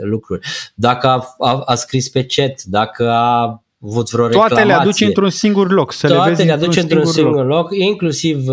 [0.01, 4.55] lucruri, dacă a, a, a scris pe chat, dacă a avut vreo reclamație.
[4.55, 5.91] Toate le aduci într-un singur loc.
[5.91, 8.47] Să Toate le, vezi le aduci într-un, într-un singur, singur loc, loc inclusiv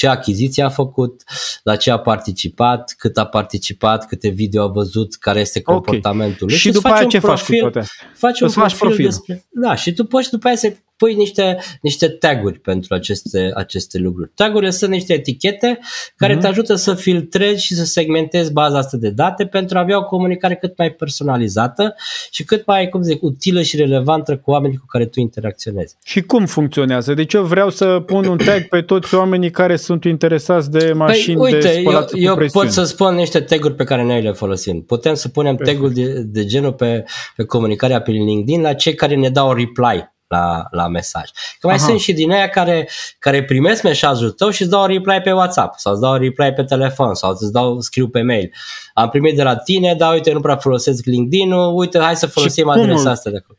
[0.00, 1.22] ce achiziție a făcut,
[1.62, 6.48] la ce a participat, cât a participat, câte video a văzut, care este comportamentul okay.
[6.48, 6.56] lui.
[6.56, 9.44] Și, și după aia ce profil, faci cu toate Faci un profil, profil despre...
[9.50, 14.30] Da, și tu poți după aia să pui niște, niște taguri pentru aceste, aceste lucruri.
[14.34, 15.78] Tagurile sunt niște etichete
[16.16, 16.40] care mm-hmm.
[16.40, 20.04] te ajută să filtrezi și să segmentezi baza asta de date pentru a avea o
[20.04, 21.94] comunicare cât mai personalizată
[22.30, 25.96] și cât mai, cum zic, utilă și relevantă cu oamenii cu care tu interacționezi.
[26.04, 27.14] Și cum funcționează?
[27.14, 30.92] Deci eu vreau să pun un tag pe toți oamenii care sunt interesați de păi,
[30.92, 34.22] mașini păi, uite, de spălat eu, eu pot să spun niște taguri pe care noi
[34.22, 34.82] le folosim.
[34.82, 37.04] Putem să punem taguri de, de genul pe,
[37.36, 41.30] pe comunicarea pe LinkedIn la cei care ne dau reply la, la mesaj.
[41.58, 41.84] Că mai Aha.
[41.84, 42.88] sunt și din aia care,
[43.18, 46.62] care primesc mesajul tău și îți dau reply pe WhatsApp sau îți dau reply pe
[46.62, 48.52] telefon sau îți dau scriu pe mail.
[48.94, 52.68] Am primit de la tine, dar uite, nu prea folosesc LinkedIn-ul, uite, hai să folosim
[52.68, 53.58] adresa asta de acolo.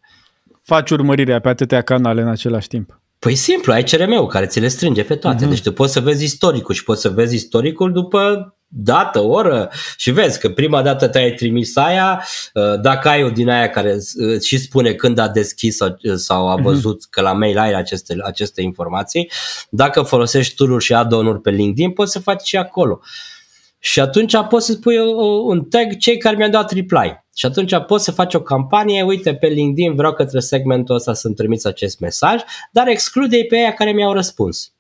[0.62, 3.01] Faci urmărirea pe atâtea canale în același timp.
[3.26, 5.46] Păi simplu, ai CRM-ul care ți le strânge pe toate.
[5.46, 5.50] Uh-huh.
[5.50, 10.12] Deci tu poți să vezi istoricul și poți să vezi istoricul după dată, oră și
[10.12, 14.42] vezi că prima dată te-ai trimis aia, uh, dacă ai o din aia care uh,
[14.42, 16.64] și spune când a deschis sau, uh, sau a mhm.
[16.64, 17.10] văzut uh-huh.
[17.10, 19.32] că la mail ai aceste, aceste informații,
[19.70, 23.02] dacă folosești tool și add-on-uri pe LinkedIn, poți să faci și acolo.
[23.84, 24.98] Și atunci poți să spui
[25.46, 27.24] un tag cei care mi-au dat reply.
[27.36, 31.36] Și atunci poți să faci o campanie, uite pe LinkedIn vreau către segmentul ăsta să-mi
[31.36, 32.41] trimiți acest mesaj,
[32.72, 34.74] dar exclude pe aia care mi-au răspuns.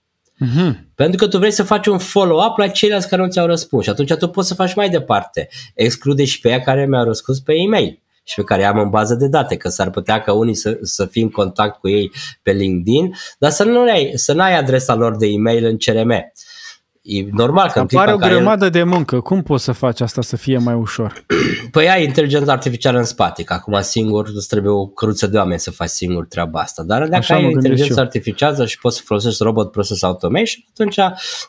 [0.45, 0.71] Uh-huh.
[0.95, 3.89] Pentru că tu vrei să faci un follow-up la ceilalți care nu ți-au răspuns și
[3.89, 5.49] atunci tu poți să faci mai departe.
[5.75, 9.15] Exclude și pe aia care mi-au răspuns pe e-mail și pe care am în bază
[9.15, 12.11] de date, că s-ar putea ca unii să, să fie în contact cu ei
[12.43, 16.31] pe LinkedIn, dar să nu ai, să n-ai adresa lor de e-mail în CRM.
[17.01, 18.71] E normal că Apare o grămadă el...
[18.71, 19.19] de muncă.
[19.19, 21.25] Cum poți să faci asta să fie mai ușor?
[21.71, 25.59] Păi ai inteligența artificială în spate, că acum singur îți trebuie o cruță de oameni
[25.59, 26.83] să faci singur treaba asta.
[26.83, 30.97] Dar dacă Așa ai inteligență artificială și poți să folosești robot process automation, atunci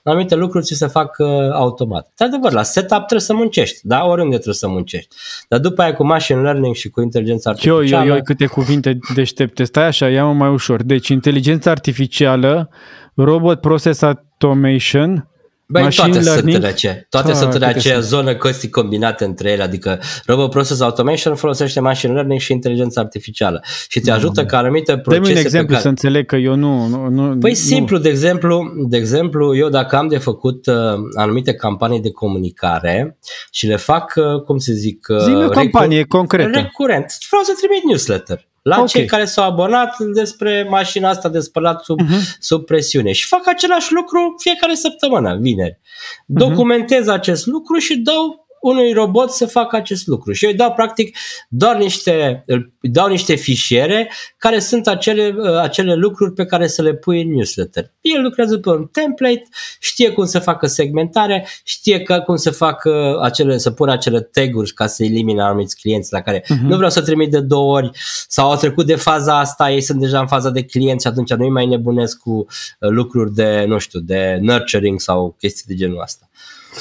[0.03, 2.13] anumite lucruri ți se fac uh, automat.
[2.17, 4.05] De adevăr, la setup trebuie să muncești, da?
[4.05, 5.17] Oriunde trebuie să muncești.
[5.49, 8.05] Dar după aia cu machine learning și cu inteligența artificială...
[8.05, 9.65] Eu, eu, eu câte cuvinte deștepte.
[9.65, 10.83] Stai așa, ia mai ușor.
[10.83, 12.69] Deci inteligența artificială,
[13.15, 15.27] robot process automation,
[15.73, 19.63] Băi, toate sunt în ace- toate ah, sunt în aceea zonă costii combinate între ele,
[19.63, 24.59] adică Robot Process Automation folosește machine learning și inteligența artificială și te ajută no, ca
[24.59, 25.81] anumite procese Dă-mi un exemplu care...
[25.81, 26.87] să înțeleg că eu nu...
[26.87, 27.57] nu, nu păi nu.
[27.57, 30.75] simplu, de exemplu, de exemplu, eu dacă am de făcut uh,
[31.17, 33.19] anumite campanii de comunicare
[33.51, 35.07] și le fac, uh, cum să zic...
[35.09, 36.51] Uh, Zi-mi o campanie concretă.
[36.59, 37.19] Recurent.
[37.29, 38.87] Vreau să trimit newsletter la okay.
[38.87, 42.39] cei care s-au abonat despre mașina asta de spălat sub, uh-huh.
[42.39, 45.79] sub presiune și fac același lucru fiecare săptămână, vineri.
[45.79, 46.27] Uh-huh.
[46.27, 50.33] Documentez acest lucru și dau unui robot să facă acest lucru.
[50.33, 51.17] Și eu îi dau practic
[51.49, 52.45] doar niște,
[52.81, 57.23] îi dau niște fișiere care sunt acele, uh, acele lucruri pe care să le pui
[57.23, 57.93] în newsletter.
[58.01, 59.43] El lucrează pe un template,
[59.81, 64.73] știe cum să facă segmentare, știe că, cum să facă acele, să pună acele tag-uri
[64.73, 66.63] ca să elimine anumiți clienți la care uh-huh.
[66.63, 67.91] nu vreau să trimit de două ori
[68.29, 71.33] sau au trecut de faza asta, ei sunt deja în faza de clienți și atunci
[71.33, 72.47] nu-i mai nebunesc cu uh,
[72.79, 76.27] lucruri de, nu știu, de nurturing sau chestii de genul ăsta.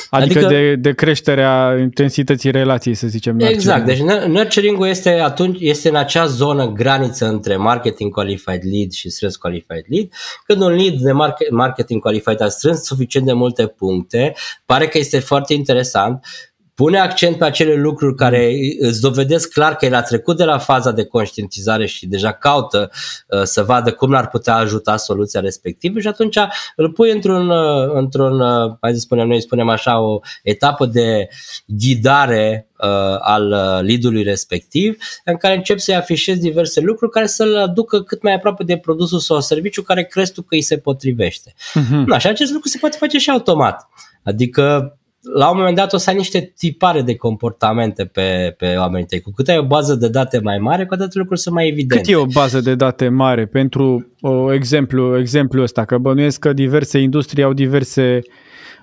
[0.10, 3.40] Adică, adică de, de creșterea intensității relației, să zicem.
[3.40, 3.86] Exact.
[3.86, 9.36] Deci nurturing-ul este, atunci, este în acea zonă graniță între marketing qualified lead și strâns
[9.36, 10.10] qualified lead.
[10.46, 11.12] Când un lead de
[11.50, 14.34] marketing qualified a strâns suficient de multe puncte,
[14.66, 16.26] pare că este foarte interesant,
[16.74, 20.58] pune accent pe acele lucruri care îți dovedesc clar că el a trecut de la
[20.58, 22.92] faza de conștientizare și deja caută
[23.28, 26.38] uh, să vadă cum ar putea ajuta soluția respectivă și atunci
[26.76, 31.28] îl pui într-un, uh, într-un uh, hai să spunem noi, spunem așa, o etapă de
[31.66, 32.88] ghidare uh,
[33.20, 33.48] al
[33.84, 38.64] lead-ului respectiv, în care începi să-i afișezi diverse lucruri care să-l aducă cât mai aproape
[38.64, 41.54] de produsul sau serviciu care crezi tu că îi se potrivește.
[41.54, 42.06] Uh-huh.
[42.06, 43.90] Na, și acest lucru se poate face și automat.
[44.24, 49.08] Adică la un moment dat o să ai niște tipare de comportamente pe, pe oamenii
[49.08, 49.22] tăi.
[49.22, 51.96] Cu cât ai o bază de date mai mare, cu atât lucruri sunt mai evidente.
[51.96, 53.46] Cât e o bază de date mare?
[53.46, 58.20] Pentru o exemplu, exemplu ăsta, că bănuiesc că diverse industrie au diverse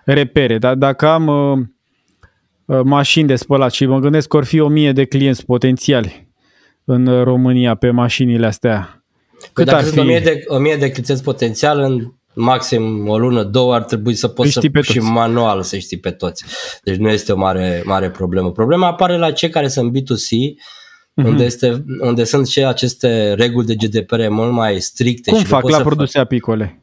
[0.04, 1.58] repere, dar dacă am uh,
[2.64, 6.28] uh, mașini de spălat și mă gândesc că or fi o mie de clienți potențiali
[6.84, 9.04] în România pe mașinile astea,
[9.38, 9.98] păi cât dacă ar fi?
[9.98, 14.14] O mie de, o mie de clienți potențial în maxim o lună, două ar trebui
[14.14, 16.44] să poți să pe și manual să știi pe toți.
[16.82, 18.52] Deci nu este o mare, mare problemă.
[18.52, 21.24] Problema apare la cei care sunt B2C, mm-hmm.
[21.26, 25.30] unde, este, unde sunt și aceste reguli de GDPR mult mai stricte.
[25.30, 26.22] Cum și fac la produse fac...
[26.22, 26.82] apicole?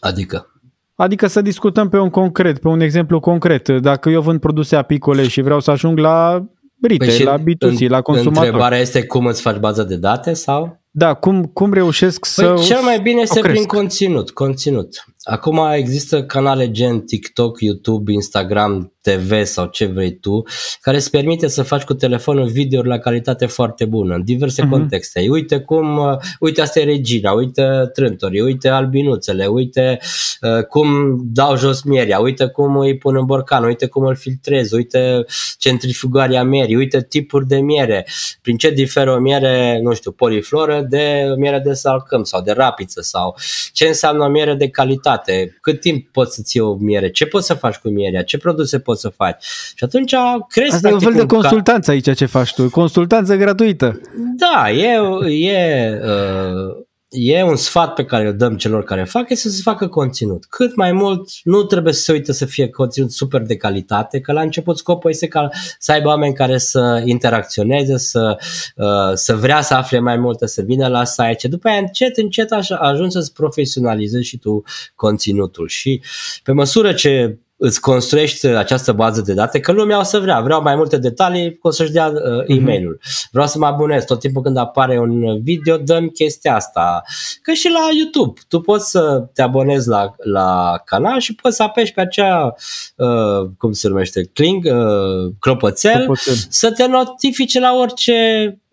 [0.00, 0.48] Adică?
[0.94, 3.68] Adică să discutăm pe un concret, pe un exemplu concret.
[3.68, 6.46] Dacă eu vând produse apicole și vreau să ajung la
[6.80, 8.44] retail, păi la B2C, în, la consumator.
[8.44, 10.83] Întrebarea este cum îți faci baza de date sau?
[10.96, 15.04] Da, cum, cum reușesc păi să cel mai bine este prin conținut, conținut.
[15.24, 20.42] Acum există canale gen TikTok, YouTube, Instagram, TV sau ce vrei tu,
[20.80, 24.70] care îți permite să faci cu telefonul video la calitate foarte bună, în diverse uh-huh.
[24.70, 25.26] contexte.
[25.30, 29.98] Uite cum, uh, uite asta e regina, uite trântorii, uite albinuțele, uite
[30.40, 34.72] uh, cum dau jos mierea, uite cum îi pun în borcan, uite cum îl filtrez,
[34.72, 35.24] uite
[35.58, 38.06] centrifugarea mierii, uite tipuri de miere,
[38.42, 43.00] prin ce diferă o miere, nu știu, polifloră de miere de salcâm sau de rapiță
[43.00, 43.36] sau
[43.72, 45.12] ce înseamnă o miere de calitate,
[45.60, 48.78] cât timp poți să-ți iei o miere, ce poți să faci cu mierea, ce produse
[48.78, 49.44] poți să faci.
[49.74, 50.14] Și atunci
[50.48, 51.92] crezi Asta e un fel de consultanță ca...
[51.92, 54.00] aici ce faci tu, consultanță gratuită.
[54.36, 54.98] Da, e,
[55.28, 59.60] e uh, e un sfat pe care îl dăm celor care fac, e să se
[59.62, 60.44] facă conținut.
[60.44, 64.32] Cât mai mult, nu trebuie să se uite să fie conținut super de calitate, că
[64.32, 65.48] la început scopul este ca
[65.78, 68.36] să aibă oameni care să interacționeze, să,
[68.76, 71.48] uh, să vrea să afle mai multe, să vină la site.
[71.48, 72.48] După aia, încet, încet,
[72.78, 74.62] ajungi să-ți profesionalizezi și tu
[74.94, 75.68] conținutul.
[75.68, 76.02] Și
[76.42, 80.62] pe măsură ce îți construiești această bază de date, că lumea o să vrea, vreau
[80.62, 82.60] mai multe detalii, o să-și dea uh, mhm.
[82.60, 83.00] e-mail-ul.
[83.30, 87.02] Vreau să mă abonez, tot timpul când apare un video, dăm chestia asta.
[87.42, 91.62] Că și la YouTube, tu poți să te abonezi la, la canal și poți să
[91.62, 92.54] apeși pe acea,
[92.96, 98.14] uh, cum se numește, cling, uh, clopoțel, clopoțel, să te notifice la orice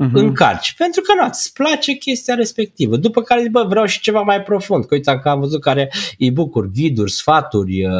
[0.01, 0.13] uh-huh.
[0.13, 0.73] încarci.
[0.77, 2.95] Pentru că nu, îți place chestia respectivă.
[2.95, 4.85] După care zici, bă, vreau și ceva mai profund.
[4.85, 7.91] Că uite, că am văzut care e-book-uri, ghiduri, sfaturi, uh,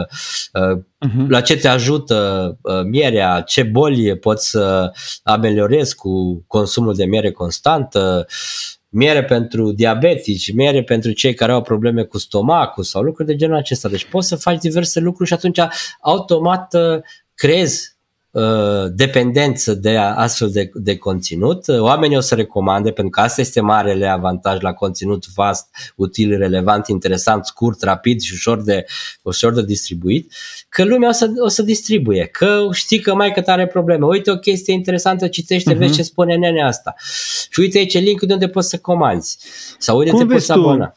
[0.54, 1.28] uh, uh-huh.
[1.28, 4.92] la ce te ajută uh, mierea, ce boli poți să
[5.24, 8.28] ameliorezi cu consumul de miere constantă,
[8.90, 13.56] miere pentru diabetici, miere pentru cei care au probleme cu stomacul sau lucruri de genul
[13.56, 13.90] acesta.
[13.90, 15.60] Deci poți să faci diverse lucruri și atunci
[16.02, 17.02] automat uh,
[17.34, 18.01] crezi Uh,
[18.94, 21.68] dependență de astfel de, de conținut.
[21.68, 26.88] Oamenii o să recomande, pentru că asta este marele avantaj la conținut vast, util, relevant,
[26.88, 28.86] interesant, scurt, rapid și ușor de,
[29.22, 30.34] ușor de distribuit,
[30.70, 34.06] că lumea o să, o să distribuie, că știi că mai că are probleme.
[34.06, 35.78] Uite o chestie interesantă, citește, uh-huh.
[35.78, 36.94] vezi ce spune nenea asta.
[37.50, 39.38] Și uite aici link de unde poți să comanzi.
[39.78, 40.94] Sau unde Cum te poți să abona.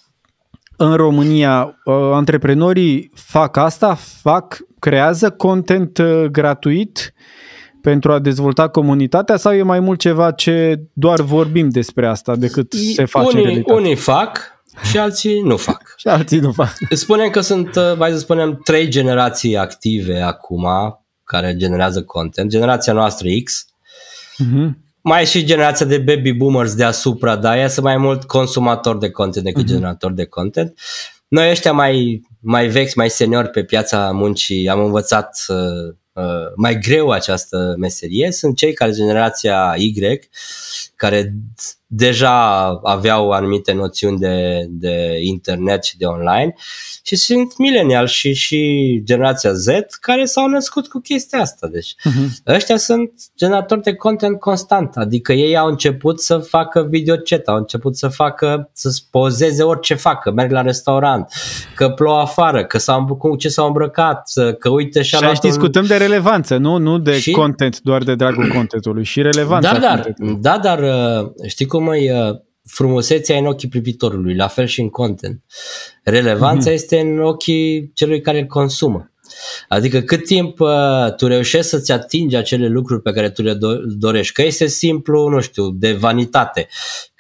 [0.76, 7.14] În România, uh, antreprenorii fac asta, fac, creează content uh, gratuit
[7.80, 12.72] pentru a dezvolta comunitatea sau e mai mult ceva ce doar vorbim despre asta decât
[12.72, 13.80] se face unii, în realitate?
[13.80, 14.40] Unii fac
[14.82, 15.82] și alții nu fac.
[16.00, 16.72] și alții nu fac.
[16.90, 20.66] Spunem că sunt, uh, mai să spunem, trei generații active acum
[21.24, 22.50] care generează content.
[22.50, 23.66] Generația noastră X,
[24.42, 24.68] uh-huh.
[25.00, 29.10] mai e și generația de baby boomers deasupra, dar ea sunt mai mult consumator de
[29.10, 29.66] content decât uh-huh.
[29.66, 30.78] generator de content.
[31.28, 36.78] Noi ăștia mai, mai vechi, mai seniori pe piața muncii am învățat uh, Uh, mai
[36.78, 38.30] greu această meserie.
[38.30, 40.18] Sunt cei care generația Y,
[40.96, 41.34] care
[41.96, 46.54] deja aveau anumite noțiuni de, de internet și de online
[47.02, 49.66] și sunt milenial și, și generația Z
[50.00, 51.66] care s-au născut cu chestia asta.
[51.66, 52.54] Deci uh-huh.
[52.54, 57.96] ăștia sunt generatori de content constant, adică ei au început să facă videochat, au început
[57.96, 61.32] să facă, să pozeze orice fac, că merg la restaurant,
[61.74, 65.84] că plouă afară, că s-au, cu ce s-au îmbrăcat, că uite și-a și aici discutăm
[65.84, 67.30] de relevanță, nu, nu de și...
[67.30, 72.12] content doar de dragul contentului și relevanța da, dar, da, dar uh, știi cum e
[72.12, 75.42] uh, frumusețea în ochii privitorului, la fel și în content.
[76.02, 76.74] Relevanța mm-hmm.
[76.74, 79.08] este în ochii celui care îl consumă.
[79.68, 83.80] Adică cât timp uh, tu reușești să-ți atingi acele lucruri pe care tu le do-
[83.98, 86.68] dorești, că este simplu, nu știu, de vanitate,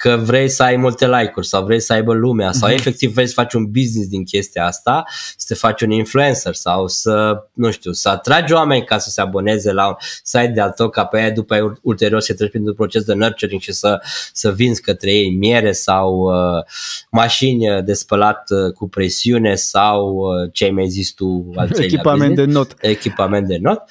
[0.04, 2.74] că vrei să ai multe like-uri sau vrei să aibă lumea sau mm-hmm.
[2.74, 5.04] efectiv vrei să faci un business din chestia asta,
[5.36, 9.20] să te faci un influencer sau să, nu știu, să atragi oameni ca să se
[9.20, 12.50] aboneze la un site de al tău ca pe aia după aia ulterior să treci
[12.50, 14.00] printr-un proces de nurturing și să,
[14.32, 16.64] să vinzi către ei miere sau uh,
[17.10, 22.34] mașini de spălat uh, cu presiune sau uh, ce ai mai zis tu al Echipament
[22.34, 22.74] business, de not.
[22.80, 23.82] Echipament de not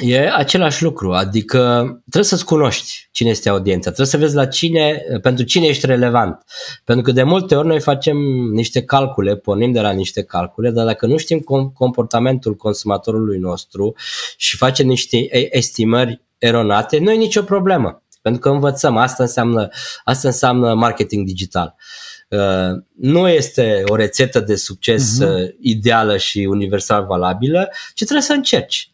[0.00, 1.58] e același lucru, adică
[2.00, 6.44] trebuie să-ți cunoști cine este audiența, trebuie să vezi la cine, pentru cine ești relevant.
[6.84, 8.16] Pentru că de multe ori noi facem
[8.52, 11.38] niște calcule, pornim de la niște calcule, dar dacă nu știm
[11.74, 13.94] comportamentul consumatorului nostru
[14.36, 18.02] și facem niște estimări eronate, nu e nicio problemă.
[18.22, 19.68] Pentru că învățăm, asta înseamnă,
[20.04, 21.74] asta înseamnă marketing digital.
[22.28, 25.48] Uh, nu este o rețetă de succes uh-huh.
[25.60, 28.90] ideală și universal valabilă, ci trebuie să încerci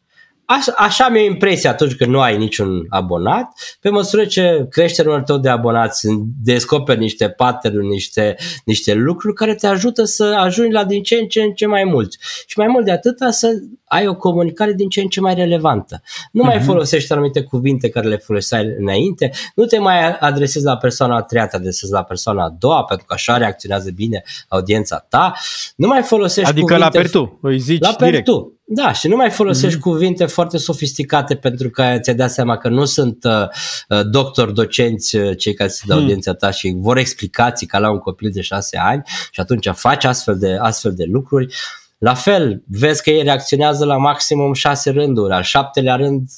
[0.53, 3.49] așa, așa mi-e impresia atunci când nu ai niciun abonat,
[3.81, 6.07] pe măsură ce crește numărul tău de abonați,
[6.43, 11.27] descoperi niște pattern niște, niște lucruri care te ajută să ajungi la din ce în
[11.27, 12.19] ce în ce mai mulți.
[12.47, 13.49] Și mai mult de atâta să
[13.85, 16.03] ai o comunicare din ce în ce mai relevantă.
[16.33, 16.47] Nu uh-huh.
[16.47, 16.65] mai mhm.
[16.65, 21.47] folosești anumite cuvinte care le foloseai înainte, nu te mai adresezi la persoana a treia,
[21.47, 25.33] te adresezi la persoana a doua, pentru că așa reacționează bine audiența ta.
[25.77, 26.85] Nu mai folosești Adică cuvinte...
[26.85, 28.25] la per tu, îi zici la direct.
[28.25, 28.62] per tu.
[28.65, 29.81] Da, și nu mai folosești mm-hmm.
[29.81, 33.47] cuvinte foarte sofisticate pentru că ți-ai dat seama că nu sunt uh,
[33.89, 36.03] uh doctori, docenți, uh, cei care sunt de hmm.
[36.03, 40.05] audiența ta și vor explicații ca la un copil de șase ani și atunci faci
[40.05, 41.55] astfel de, astfel de lucruri.
[41.99, 46.29] La fel, vezi că ei reacționează la maximum șase rânduri, al șaptelea rând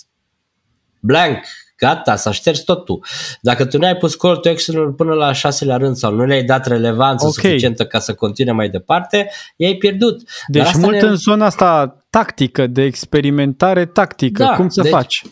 [1.01, 1.45] blank,
[1.77, 3.05] gata, s-a șters totul.
[3.41, 6.45] Dacă tu nu ai pus call to action până la șaselea rând sau nu le-ai
[6.45, 7.43] dat relevanță okay.
[7.43, 10.23] suficientă ca să continue mai departe, i-ai pierdut.
[10.47, 11.09] Deci mult ne...
[11.09, 15.23] în zona asta tactică, de experimentare tactică, da, cum să deci, faci?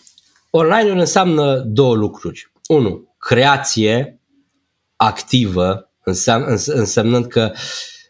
[0.50, 2.52] Online-ul înseamnă două lucruri.
[2.66, 4.20] Unu, creație
[4.96, 7.52] activă, înseamnă, însemnând că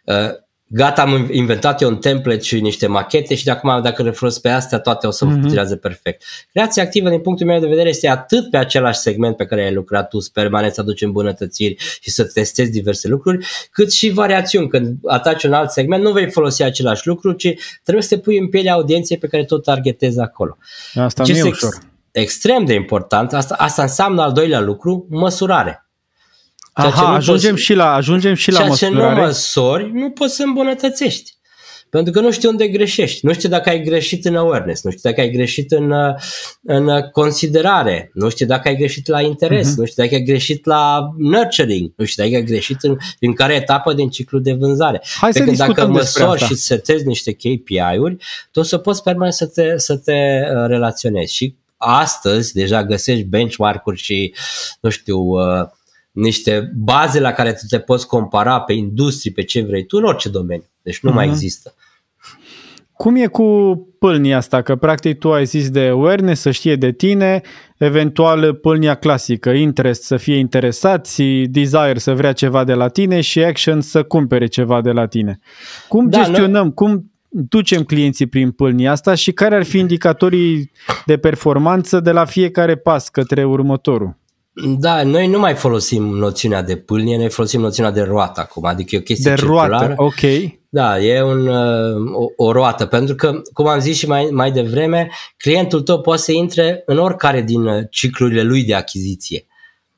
[0.05, 0.31] uh,
[0.73, 4.43] gata, am inventat eu un template și niște machete și de acum dacă le folosesc
[4.43, 5.29] pe astea, toate o să mm-hmm.
[5.29, 6.23] funcționeze perfect.
[6.53, 9.73] Creația activă, din punctul meu de vedere, este atât pe același segment pe care ai
[9.73, 14.69] lucrat tu, permanent să aduci îmbunătățiri și să testezi diverse lucruri, cât și variațiuni.
[14.69, 18.39] Când ataci un alt segment, nu vei folosi același lucru, ci trebuie să te pui
[18.39, 20.57] în pielea audienței pe care tot targetezi acolo.
[20.95, 21.79] Asta Ce nu e ușor.
[22.13, 23.33] Extrem de important.
[23.33, 25.87] Asta, asta înseamnă al doilea lucru, măsurare.
[26.75, 29.15] Ceea Aha, ce nu ajungem, poți, și la, ajungem și la ceea măsurare.
[29.15, 31.33] ce nu măsori, nu poți să îmbunătățești.
[31.91, 33.27] Pentru că nu știi unde greșești.
[33.27, 35.93] Nu știi dacă ai greșit în awareness, nu știi dacă ai greșit în,
[36.63, 39.77] în considerare, nu știi dacă ai greșit la interes, uh-huh.
[39.77, 43.55] nu știi dacă ai greșit la nurturing, nu știi dacă ai greșit în, în care
[43.55, 45.03] etapă din ciclu de vânzare.
[45.21, 46.47] Hai Pe să când dacă măsori asta.
[46.47, 48.17] și setezi niște KPI-uri,
[48.51, 51.35] tu o să poți permanent să te, să te uh, relaționezi.
[51.35, 54.35] Și astăzi deja găsești benchmark-uri și,
[54.81, 55.69] nu știu, uh,
[56.13, 60.05] niște baze la care tu te poți compara pe industrie, pe ce vrei tu, în
[60.05, 60.71] orice domeniu.
[60.83, 61.15] Deci nu uh-huh.
[61.15, 61.35] mai mhm.
[61.35, 61.75] există.
[63.03, 63.43] Cum e cu
[63.99, 64.63] pâlnia asta?
[64.63, 67.41] Că practic tu ai zis de awareness, să știe de tine,
[67.79, 73.43] eventual pâlnia clasică, interest să fie interesați, desire să vrea ceva de la tine și
[73.43, 75.39] action să cumpere ceva de la tine.
[75.89, 76.73] Cum da, gestionăm, nu?
[76.73, 80.71] cum ducem clienții prin pâlnia asta și care ar fi indicatorii
[81.07, 84.17] de performanță de la fiecare pas către următorul?
[84.55, 88.95] Da, noi nu mai folosim noțiunea de pâlnie, noi folosim noțiunea de roată acum, adică
[88.95, 89.69] e o chestie De circulară.
[89.69, 90.51] roată, ok.
[90.69, 94.53] Da, e un, uh, o, o roată, pentru că, cum am zis și mai, mai
[94.53, 99.47] devreme, clientul tău poate să intre în oricare din uh, ciclurile lui de achiziție.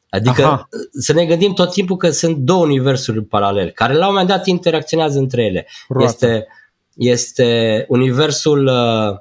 [0.09, 0.69] Adică Aha.
[0.93, 4.47] să ne gândim tot timpul că sunt două universuri paralele, care la un moment dat
[4.47, 5.67] interacționează între ele.
[5.89, 6.11] Roată.
[6.11, 6.47] Este,
[6.95, 9.19] este universul uh,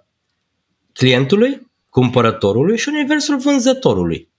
[0.93, 4.31] clientului, cumpărătorului și universul vânzătorului.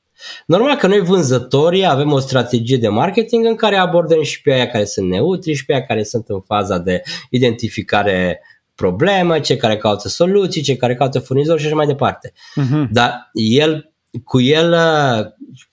[0.46, 4.66] Normal că noi vânzătorii avem o strategie de marketing în care abordăm și pe aia
[4.66, 8.40] care sunt neutri și pe aia care sunt în faza de identificare
[8.74, 12.32] problemă, cei care caută soluții, cei care caută furnizori și așa mai departe.
[12.32, 12.88] Uh-huh.
[12.90, 13.92] Dar el,
[14.24, 14.76] cu el,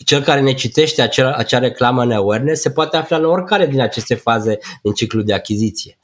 [0.05, 3.81] cel care ne citește acea, acea reclamă în awareness se poate afla în oricare din
[3.81, 5.95] aceste faze din ciclul de achiziție.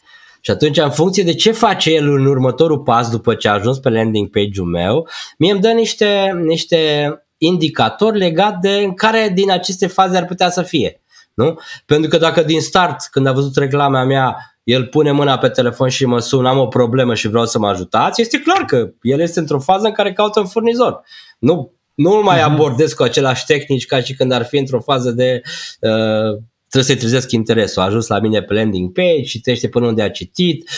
[0.42, 3.80] Și atunci, în funcție de ce face el în următorul pas după ce a ajuns
[3.80, 5.08] pe landing page-ul meu,
[5.38, 10.50] mie îmi dă niște, niște indicator legat de în care din aceste faze ar putea
[10.50, 11.02] să fie.
[11.34, 11.60] Nu?
[11.86, 15.90] Pentru că dacă din start, când a văzut reclama mea, el pune mâna pe telefon
[15.90, 19.20] și mă sună, am o problemă și vreau să mă ajutați, este clar că el
[19.20, 21.02] este într-o fază în care caută un furnizor.
[21.40, 22.52] Nu, nu mai mhm.
[22.52, 25.42] abordez cu același tehnici ca și când ar fi într-o fază de
[25.82, 27.82] uh, trebuie să-i trezesc interesul.
[27.82, 30.70] A ajuns la mine pe landing page, citește până unde a citit,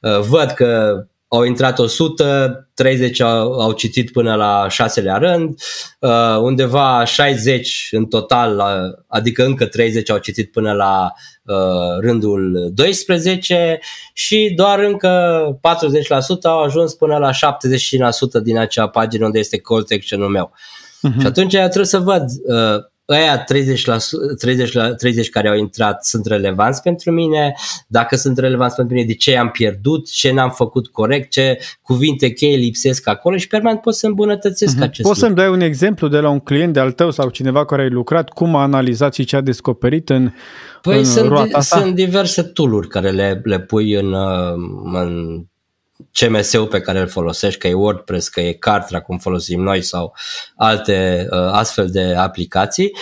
[0.00, 0.94] uh, văd că
[1.32, 5.54] au intrat 100, 30 au, au citit până la șaselea rând,
[5.98, 8.62] uh, undeva 60 în total,
[9.06, 11.12] adică încă 30 au citit până la
[11.44, 13.78] uh, rândul 12
[14.12, 15.60] și doar încă 40%
[16.42, 20.52] au ajuns până la 70% din acea pagină unde este call to action-ul meu.
[21.08, 21.20] Uh-huh.
[21.20, 23.96] Și atunci trebuie să văd uh, ăia 30, la,
[24.38, 27.54] 30, la, 30 care au intrat sunt relevanți pentru mine,
[27.86, 32.30] dacă sunt relevanți pentru mine, de ce am pierdut, ce n-am făcut corect, ce cuvinte
[32.30, 34.82] cheie lipsesc acolo și permanent pot să îmbunătățesc uh-huh.
[34.82, 37.64] acest Poți să-mi dai un exemplu de la un client de al tău sau cineva
[37.64, 40.30] care ai lucrat, cum a analizat și ce a descoperit în
[40.82, 41.78] Păi în sunt, asta?
[41.80, 44.54] sunt diverse tool care le, le pui în, uh,
[44.92, 45.42] în
[46.12, 50.14] CMS-ul pe care îl folosești, că e WordPress, că e Kartra, cum folosim noi sau
[50.56, 52.92] alte uh, astfel de aplicații.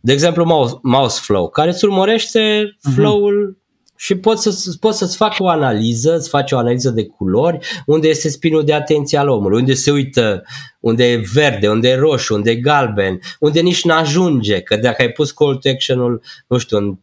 [0.00, 2.94] De exemplu, Mouse, Mouse Flow, care îți urmărește uh-huh.
[2.94, 3.58] flow-ul
[4.00, 8.08] și poți, să, poți să-ți facă o analiză, îți faci o analiză de culori, unde
[8.08, 10.42] este spinul de atenție al omului, unde se uită,
[10.80, 15.08] unde e verde, unde e roșu, unde e galben, unde nici n-ajunge, că dacă ai
[15.08, 16.98] pus call to action-ul, nu știu, în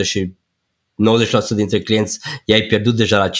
[0.00, 0.32] 75% și
[0.98, 3.30] 90% dintre clienți i-ai pierdut deja la 50%,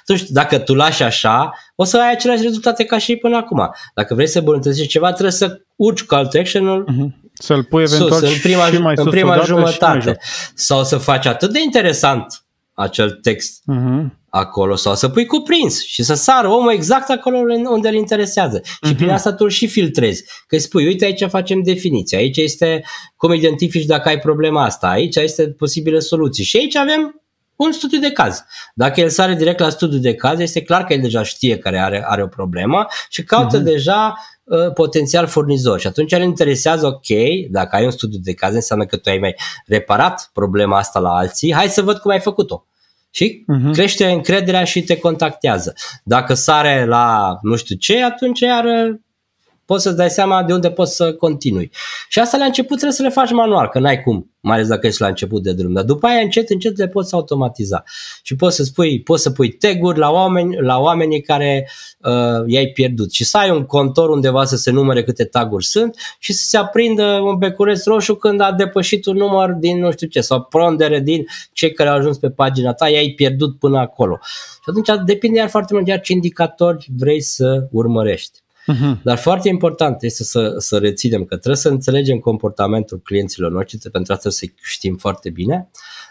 [0.00, 3.70] atunci dacă tu lași așa, o să ai aceleași rezultate ca și până acum.
[3.94, 7.22] Dacă vrei să îmbunătățești ceva, trebuie să urci call to action-ul uh-huh.
[7.32, 10.10] Să-l pui eventual sus, în prima, și mai în prima jumătate.
[10.10, 10.16] Și
[10.54, 12.43] sau să faci atât de interesant
[12.74, 14.04] acel text uh-huh.
[14.28, 17.36] acolo sau să pui cuprins și să sară omul exact acolo
[17.70, 18.60] unde îl interesează.
[18.60, 18.88] Uh-huh.
[18.88, 20.24] Și prin asta tu îl și filtrezi.
[20.46, 22.84] Că îi spui, uite aici facem definiția, aici este
[23.16, 27.23] cum identifici dacă ai problema asta, aici este posibile soluții și aici avem
[27.56, 28.44] un studiu de caz.
[28.74, 31.78] Dacă el sare direct la studiu de caz, este clar că el deja știe care
[31.78, 33.64] are, are o problemă și caută uh-huh.
[33.64, 35.80] deja uh, potențial furnizor.
[35.80, 37.06] Și atunci el interesează, ok,
[37.50, 39.34] dacă ai un studiu de caz, înseamnă că tu ai mai
[39.66, 42.66] reparat problema asta la alții, hai să văd cum ai făcut-o.
[43.10, 43.72] Și uh-huh.
[43.72, 45.74] crește încrederea și te contactează.
[46.04, 48.64] Dacă sare la nu știu ce, atunci iar
[49.66, 51.70] poți să-ți dai seama de unde poți să continui.
[52.08, 54.86] Și asta la început trebuie să le faci manual, că n-ai cum, mai ales dacă
[54.86, 55.72] ești la început de drum.
[55.72, 57.82] Dar după aia încet, încet le poți automatiza.
[58.22, 62.66] Și poți să spui, poți să pui tag la, oameni, la oamenii care uh, i-ai
[62.66, 66.44] pierdut și să ai un contor undeva să se numere câte taguri sunt și să
[66.46, 70.42] se aprindă un beculeț roșu când a depășit un număr din nu știu ce sau
[70.42, 74.18] prondere din cei care au ajuns pe pagina ta, i-ai pierdut până acolo.
[74.64, 78.43] Și atunci depinde iar foarte mult de ce indicatori vrei să urmărești.
[78.72, 79.02] Uh-huh.
[79.02, 84.12] Dar foarte important este să, să reținem că trebuie să înțelegem comportamentul clienților noștri, pentru
[84.12, 85.70] asta să știm foarte bine.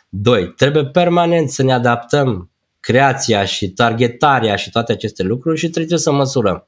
[0.10, 2.50] Doi, trebuie permanent să ne adaptăm
[2.80, 6.66] creația și targetarea și toate aceste lucruri și trebuie să măsurăm.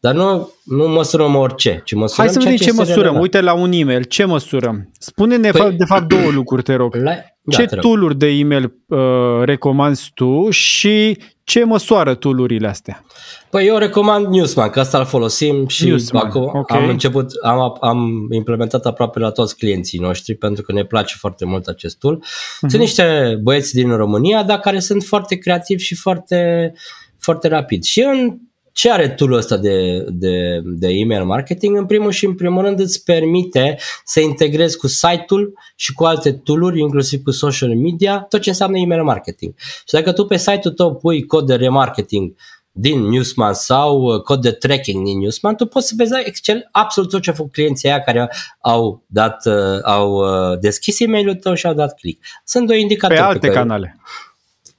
[0.00, 2.96] Dar nu, nu măsurăm orice, ci măsurăm Hai să vedem ce, ce măsurăm.
[2.96, 3.22] Relevant.
[3.22, 4.90] Uite la un e-mail, ce măsurăm?
[4.98, 6.94] Spune-ne păi, de fapt două lucruri, te rog.
[6.94, 7.12] La,
[7.42, 8.98] da, ce tool de e-mail uh,
[9.44, 13.04] recomanzi tu și ce măsoară tool astea?
[13.50, 16.78] Păi eu recomand Newsman, că asta îl folosim și Newsman, acum okay.
[16.78, 21.44] am început, am, am implementat aproape la toți clienții noștri pentru că ne place foarte
[21.44, 22.16] mult acest tool.
[22.16, 22.68] Uh-huh.
[22.68, 26.72] Sunt niște băieți din România, dar care sunt foarte creativi și foarte,
[27.18, 27.82] foarte rapid.
[27.84, 28.38] Și în
[28.72, 31.76] ce are tool ăsta de, de, de email marketing?
[31.76, 36.32] În primul și în primul rând îți permite să integrezi cu site-ul și cu alte
[36.32, 39.54] tooluri, inclusiv cu social media, tot ce înseamnă email marketing.
[39.58, 42.34] Și dacă tu pe site-ul tău pui cod de remarketing
[42.80, 47.10] din Newsman sau uh, cod de tracking din Newsman, tu poți să vezi Excel absolut
[47.10, 51.54] tot ce au făcut clienții aia care au dat, uh, au uh, deschis e-mailul tău
[51.54, 52.24] și au dat click.
[52.44, 53.20] Sunt doi indicatori.
[53.20, 54.00] Pe alte pe care, canale.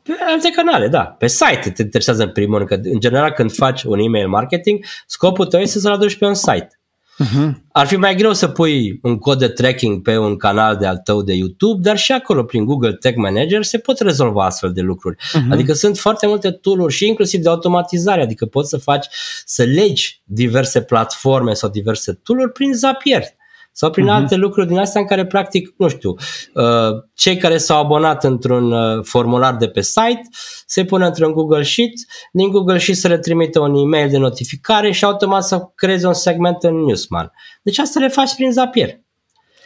[0.04, 1.04] Pe alte canale, da.
[1.04, 4.86] Pe site te interesează în primul rând, că în general când faci un email marketing,
[5.06, 6.79] scopul tău este să-l aduci pe un site.
[7.24, 7.52] Uh-huh.
[7.72, 10.98] Ar fi mai greu să pui un cod de tracking pe un canal de al
[10.98, 14.82] tău de YouTube, dar și acolo prin Google Tag Manager se pot rezolva astfel de
[14.82, 15.16] lucruri.
[15.16, 15.52] Uh-huh.
[15.52, 19.08] Adică sunt foarte multe tooluri și inclusiv de automatizare, adică poți să faci
[19.46, 23.24] să legi diverse platforme sau diverse tooluri prin Zapier
[23.80, 24.14] sau prin uh-huh.
[24.14, 26.16] alte lucruri din astea în care practic, nu știu,
[26.54, 30.22] uh, cei care s-au abonat într-un uh, formular de pe site
[30.66, 31.94] se pune într-un Google Sheet,
[32.32, 36.14] din Google Sheet să le trimite un email de notificare și automat să creeze un
[36.14, 37.32] segment în Newsman.
[37.62, 39.00] Deci asta le faci prin Zapier.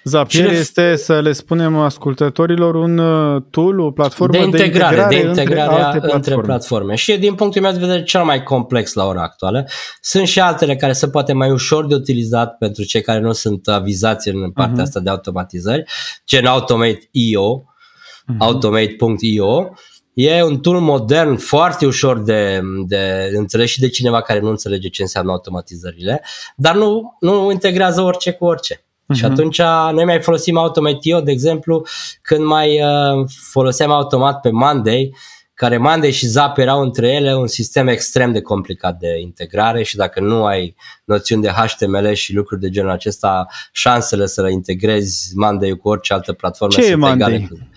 [0.04, 0.58] Zapier le...
[0.58, 5.28] este, să le spunem ascultătorilor, un uh, tool, o platformă de integrare, de integrare, de
[5.28, 6.14] integrare între, platforme.
[6.14, 6.95] între platforme.
[6.95, 9.68] Și din punctul meu de vedere cel mai complex la ora actuală.
[10.01, 13.68] Sunt și altele care se poate mai ușor de utilizat pentru cei care nu sunt
[13.68, 14.86] avizați în partea uh-huh.
[14.86, 15.84] asta de automatizări,
[16.28, 18.38] gen Automate.io, uh-huh.
[18.39, 19.70] Automate.io.
[20.14, 24.88] E un tool modern, foarte ușor de, de înțeles și de cineva care nu înțelege
[24.88, 26.24] ce înseamnă automatizările,
[26.56, 28.86] dar nu, nu integrează orice cu orice.
[29.14, 29.18] Uh-huh.
[29.18, 29.32] Și mhm.
[29.32, 29.61] atunci
[29.95, 31.86] noi mai folosim Automatio, de exemplu,
[32.22, 35.14] când mai uh, foloseam automat pe Monday,
[35.53, 39.95] care Monday și Zap erau între ele un sistem extrem de complicat de integrare și
[39.95, 45.32] dacă nu ai noțiuni de HTML și lucruri de genul acesta, șansele să le integrezi
[45.36, 47.34] Monday cu orice altă platformă Ce sunt e Monday?
[47.34, 47.70] egale.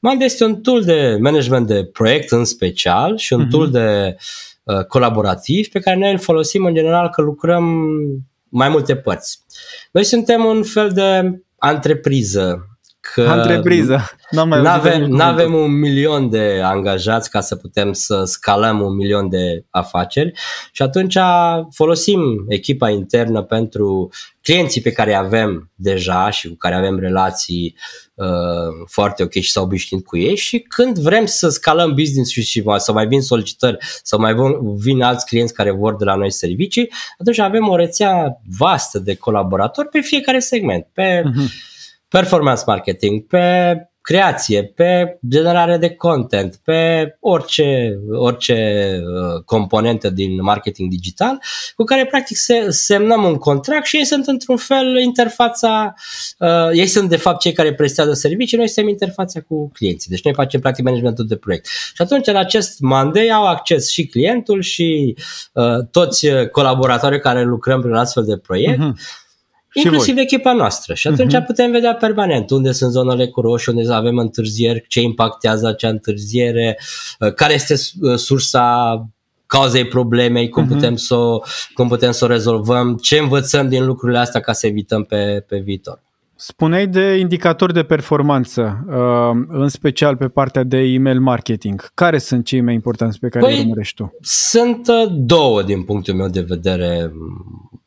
[0.00, 3.50] Monday este un tool de management de proiect în special și un uh-huh.
[3.50, 4.16] tool de
[4.62, 7.88] uh, colaborativ pe care noi îl folosim în general că lucrăm
[8.52, 9.40] mai multe părți.
[9.92, 12.71] Noi suntem un fel de întrepriză.
[13.02, 14.10] Că Antrepriză.
[14.30, 19.64] Nu avem avem un milion de angajați ca să putem să scalăm un milion de
[19.70, 20.32] afaceri
[20.72, 21.16] și atunci
[21.70, 24.10] folosim echipa internă pentru
[24.42, 27.76] clienții pe care avem deja și cu care avem relații
[28.14, 28.26] uh,
[28.86, 32.64] foarte ok și s-au obișnuit cu ei și când vrem să scalăm business și, și
[32.76, 34.34] să mai vin solicitări sau mai
[34.76, 39.14] vin alți clienți care vor de la noi servicii, atunci avem o rețea vastă de
[39.14, 41.70] colaboratori pe fiecare segment, pe uh-huh
[42.12, 48.54] performance marketing, pe creație, pe generare de content, pe orice, orice
[49.00, 51.38] uh, componentă din marketing digital,
[51.76, 55.94] cu care practic se, semnăm un contract și ei sunt într-un fel interfața,
[56.38, 60.10] uh, ei sunt de fapt cei care prestează servicii, noi suntem interfața cu clienții.
[60.10, 61.66] Deci noi facem practic managementul de proiect.
[61.66, 65.16] Și atunci în acest Monday au acces și clientul și
[65.52, 68.78] uh, toți colaboratorii care lucrăm prin astfel de proiect.
[68.78, 69.20] Uh-huh
[69.74, 70.22] și inclusiv voi.
[70.22, 70.94] echipa noastră.
[70.94, 71.46] Și atunci uh-huh.
[71.46, 76.78] putem vedea permanent unde sunt zonele cu roșu, unde avem întârzieri, ce impactează acea întârziere,
[77.18, 78.96] uh, care este uh, sursa
[79.46, 80.68] cauzei problemei, cum, uh-huh.
[80.68, 81.38] putem să o,
[81.74, 85.58] cum putem să o rezolvăm, ce învățăm din lucrurile astea ca să evităm pe, pe
[85.58, 86.02] viitor.
[86.34, 91.90] Spuneai de indicatori de performanță, uh, în special pe partea de email marketing.
[91.94, 94.12] Care sunt cei mai importanți pe care păi, îi urmărești tu?
[94.20, 97.12] Sunt două din punctul meu de vedere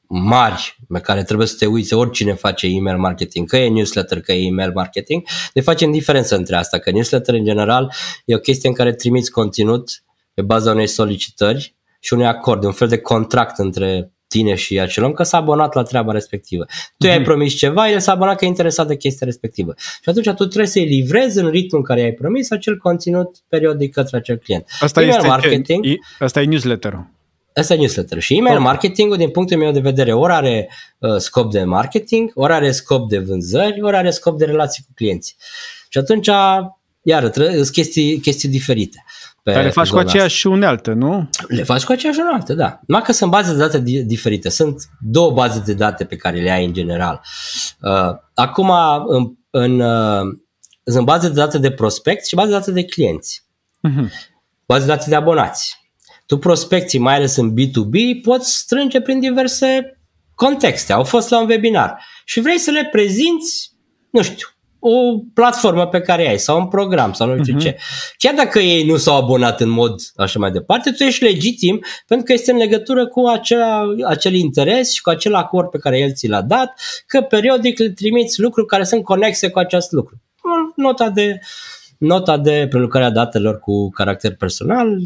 [0.07, 4.31] mari pe care trebuie să te uiți oricine face email marketing, că e newsletter, că
[4.31, 7.93] e email marketing, de facem diferență între asta, că newsletter în general
[8.25, 10.03] e o chestie în care trimiți conținut
[10.33, 15.03] pe baza unei solicitări și unui acord, un fel de contract între tine și acel
[15.03, 16.65] om că s-a abonat la treaba respectivă.
[16.97, 17.11] Tu mm-hmm.
[17.11, 19.73] ai promis ceva, el s-a abonat că e interesat de chestia respectivă.
[19.77, 23.93] Și atunci tu trebuie să-i livrezi în ritmul în care ai promis acel conținut periodic
[23.93, 24.65] către acel client.
[24.79, 25.85] Asta email este marketing.
[26.19, 27.14] asta e newsletter
[27.59, 28.19] Asta e newsletter.
[28.19, 28.65] Și email okay.
[28.65, 33.09] marketingul, din punctul meu de vedere, ori are uh, scop de marketing, ori are scop
[33.09, 35.35] de vânzări, ori are scop de relații cu clienții.
[35.89, 36.29] Și atunci,
[37.01, 39.03] iară, sunt chestii, chestii diferite.
[39.43, 40.49] Pe Dar le faci cu aceeași asta.
[40.49, 41.29] unealtă, nu?
[41.47, 42.79] Le faci cu aceeași unealtă, da.
[42.87, 44.49] Numai că sunt baze de date diferite.
[44.49, 47.21] Sunt două baze de date pe care le ai în general.
[47.81, 48.71] Uh, acum,
[49.07, 50.37] în, în, uh,
[50.83, 53.43] sunt baze de date de prospect și baze de date de clienți.
[53.87, 54.09] Uh-huh.
[54.65, 55.84] Baze de date de abonați
[56.26, 59.99] tu prospecții, mai ales în B2B, poți strânge prin diverse
[60.36, 60.93] contexte.
[60.93, 63.71] Au fost la un webinar și vrei să le prezinți,
[64.09, 64.47] nu știu,
[64.88, 67.61] o platformă pe care ai sau un program sau nu știu uh-huh.
[67.61, 67.78] ce.
[68.17, 72.26] Chiar dacă ei nu s-au abonat în mod așa mai departe, tu ești legitim pentru
[72.26, 76.13] că este în legătură cu acea, acel interes și cu acel acord pe care el
[76.13, 76.73] ți l-a dat,
[77.07, 80.21] că periodic le trimiți lucruri care sunt conexe cu acest lucru.
[80.76, 81.39] Nota de,
[81.97, 84.97] nota de prelucrare a datelor cu caracter personal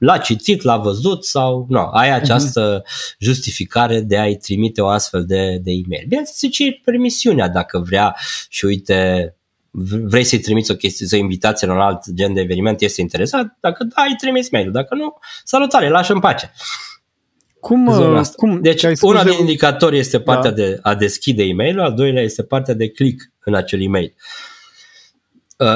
[0.00, 3.16] l-a citit, l-a văzut sau nu, ai această uh-huh.
[3.18, 6.04] justificare de a-i trimite o astfel de, de e-mail.
[6.08, 8.16] Bineînțeles, ce permisiunea dacă vrea
[8.48, 9.34] și uite,
[10.04, 13.56] vrei să-i trimiți o chestie, să invitație la un alt gen de eveniment, este interesat,
[13.60, 16.52] dacă da, îi trimis mail dacă nu, salutare, lasă în pace.
[17.60, 20.56] Cum, uh, cum deci una din indicatori este partea da.
[20.56, 24.14] de a deschide e-mail, al doilea este partea de click în acel e-mail.
[24.16, 24.50] Uh,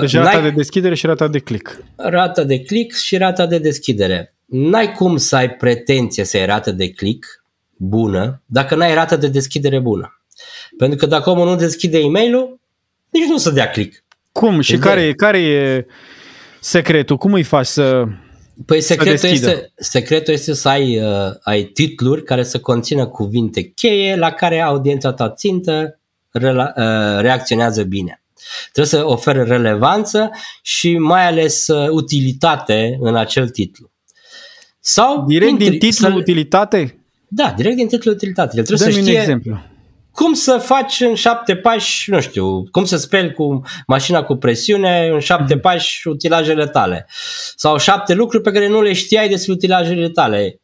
[0.01, 1.83] deci rata de deschidere și rata de click.
[1.97, 4.35] Rata de click și rata de deschidere.
[4.45, 7.45] N-ai cum să ai pretenție să ai rată de click
[7.77, 10.21] bună dacă n-ai rată de deschidere bună.
[10.79, 12.61] Pentru că dacă omul nu deschide e-mailul,
[13.11, 14.05] nici nu să dea click.
[14.33, 14.61] Cum?
[14.61, 15.87] Și care e, care e
[16.61, 17.17] secretul?
[17.17, 18.05] Cum îi faci să
[18.67, 24.17] Păi secretul este, secretul este să ai, uh, ai titluri care să conțină cuvinte cheie
[24.17, 28.24] la care audiența ta țintă rela, uh, reacționează bine.
[28.73, 30.31] Trebuie să ofere relevanță
[30.63, 33.91] și mai ales uh, utilitate în acel titlu.
[34.81, 36.15] Sau direct intri- din titlu să...
[36.15, 36.99] utilitate?
[37.29, 38.57] Da, direct din titlu utilitate.
[38.57, 39.61] El trebuie Dă-mi să știe un exemplu.
[40.13, 45.09] cum să faci în șapte pași, nu știu, cum să speli cu mașina cu presiune
[45.13, 45.61] în șapte mm-hmm.
[45.61, 47.07] pași utilajele tale.
[47.57, 50.61] Sau șapte lucruri pe care nu le știai despre utilajele tale.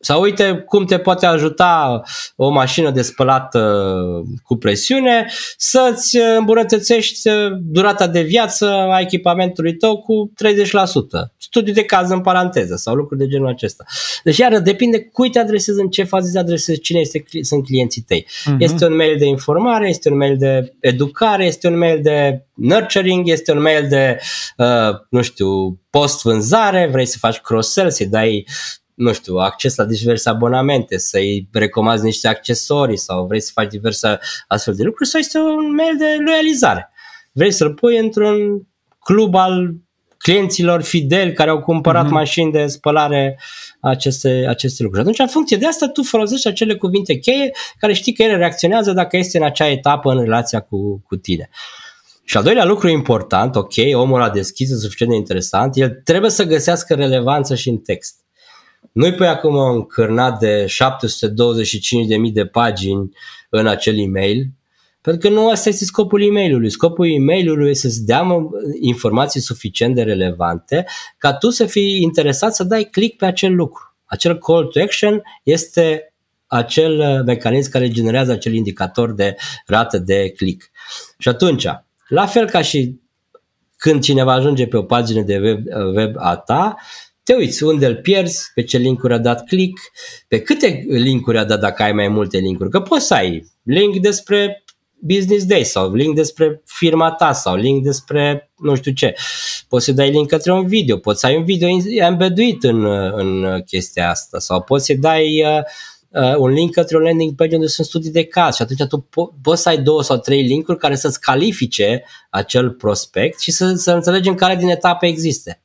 [0.00, 2.02] Sau uite cum te poate ajuta
[2.36, 5.26] o mașină de spălat uh, cu presiune
[5.56, 11.32] să-ți îmbunătățești uh, durata de viață a echipamentului tău cu 30%.
[11.38, 13.84] Studiu de caz în paranteză sau lucruri de genul acesta.
[14.24, 18.02] Deci iară depinde cui te adresezi, în ce fază te adresezi, cine este, sunt clienții
[18.02, 18.26] tăi.
[18.26, 18.56] Uh-huh.
[18.58, 23.28] Este un mail de informare, este un mail de educare, este un mail de nurturing,
[23.28, 24.18] este un mail de,
[24.56, 28.46] uh, nu știu, post-vânzare, vrei să faci cross-sell, să-i dai
[28.96, 34.18] nu știu, acces la diverse abonamente, să-i recomanzi niște accesorii sau vrei să faci diverse
[34.48, 36.90] astfel de lucruri sau este un mail de loializare.
[37.32, 38.66] Vrei să-l pui într-un
[38.98, 39.74] club al
[40.18, 42.10] clienților fideli care au cumpărat uh-huh.
[42.10, 43.38] mașini de spălare
[43.80, 45.02] aceste, aceste lucruri.
[45.02, 48.92] Atunci, în funcție de asta, tu folosești acele cuvinte cheie care știi că ele reacționează
[48.92, 51.48] dacă este în acea etapă în relația cu, cu tine.
[52.24, 56.30] Și al doilea lucru important, ok, omul a deschis, e suficient de interesant, el trebuie
[56.30, 58.25] să găsească relevanță și în text.
[58.92, 63.10] Nu-i pui acum un cârnat de 725.000 de pagini
[63.50, 64.46] în acel e-mail,
[65.00, 68.26] pentru că nu asta este scopul e mail Scopul e mail este să-ți dea
[68.80, 70.86] informații suficient de relevante
[71.18, 73.96] ca tu să fii interesat să dai click pe acel lucru.
[74.04, 76.14] Acel call to action este
[76.46, 80.70] acel mecanism care generează acel indicator de rată de click.
[81.18, 81.66] Și atunci,
[82.08, 83.00] la fel ca și
[83.76, 85.66] când cineva ajunge pe o pagină de web,
[85.96, 86.76] web a ta,
[87.26, 89.80] te uiți unde îl pierzi, pe ce linkuri a dat click,
[90.28, 92.70] pe câte linkuri a dat dacă ai mai multe linkuri.
[92.70, 94.64] Că poți să ai link despre
[95.00, 99.14] business day sau link despre firma ta sau link despre nu știu ce.
[99.68, 103.60] Poți să dai link către un video, poți să ai un video embeduit în, în
[103.66, 105.62] chestia asta sau poți să dai uh,
[106.22, 109.08] uh, un link către o landing page unde sunt studii de caz și atunci tu
[109.08, 113.72] po- poți să ai două sau trei linkuri care să-ți califice acel prospect și să,
[113.74, 115.60] să înțelegem care din etape există.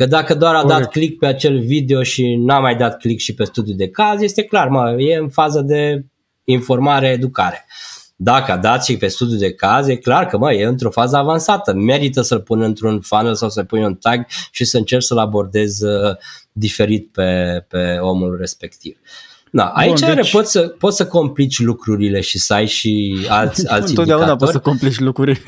[0.00, 3.34] Că dacă doar a dat click pe acel video și n-a mai dat click și
[3.34, 6.04] pe studiu de caz, este clar, mă, e în fază de
[6.44, 7.66] informare, educare.
[8.16, 11.16] Dacă a dat și pe studiu de caz, e clar că mă, e într-o fază
[11.16, 11.72] avansată.
[11.72, 15.80] Merită să-l pun într-un funnel sau să-l pui un tag și să încerci să-l abordez
[15.80, 16.16] uh,
[16.52, 18.98] diferit pe, pe omul respectiv.
[19.50, 20.30] Da, aici Bun, deci...
[20.30, 24.38] poți, să, poți să complici lucrurile și să ai și alți, alți Întotdeauna indicatori.
[24.38, 25.42] poți să complici lucruri.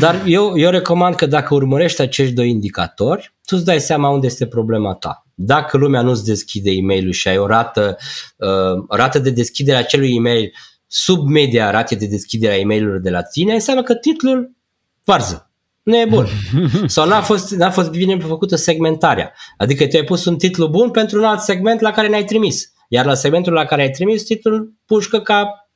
[0.00, 4.26] Dar eu, eu recomand că dacă urmărești acești doi indicatori, tu îți dai seama unde
[4.26, 5.26] este problema ta.
[5.34, 7.96] Dacă lumea nu-ți deschide e mail și ai o rată,
[8.36, 10.52] uh, rată de deschidere a acelui e-mail
[10.86, 14.56] sub media rate de deschidere a e mail de la tine, înseamnă că titlul
[15.04, 15.50] varză.
[15.82, 16.26] Nu e bun.
[16.86, 19.32] Sau n-a fost, n-a fost bine făcută segmentarea.
[19.56, 22.72] Adică tu ai pus un titlu bun pentru un alt segment la care n-ai trimis.
[22.88, 25.68] Iar la segmentul la care ai trimis, titlul pușcă ca,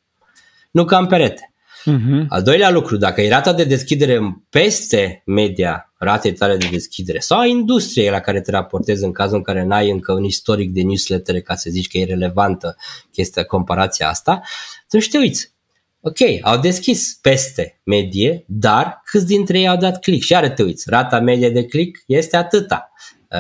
[0.71, 1.54] nu ca în perete.
[1.91, 2.27] Uh-huh.
[2.29, 7.39] Al doilea lucru, dacă e rata de deschidere peste media ratei tale de deschidere sau
[7.39, 10.83] a industriei la care te raportezi în cazul în care n-ai încă un istoric de
[10.83, 12.77] newsletter ca să zici că e relevantă
[13.13, 14.43] chestia, comparația asta,
[14.85, 15.53] atunci te uiți.
[16.01, 20.25] Ok, au deschis peste medie, dar câți dintre ei au dat click?
[20.25, 22.93] Și are te uiți, rata medie de click este atâta.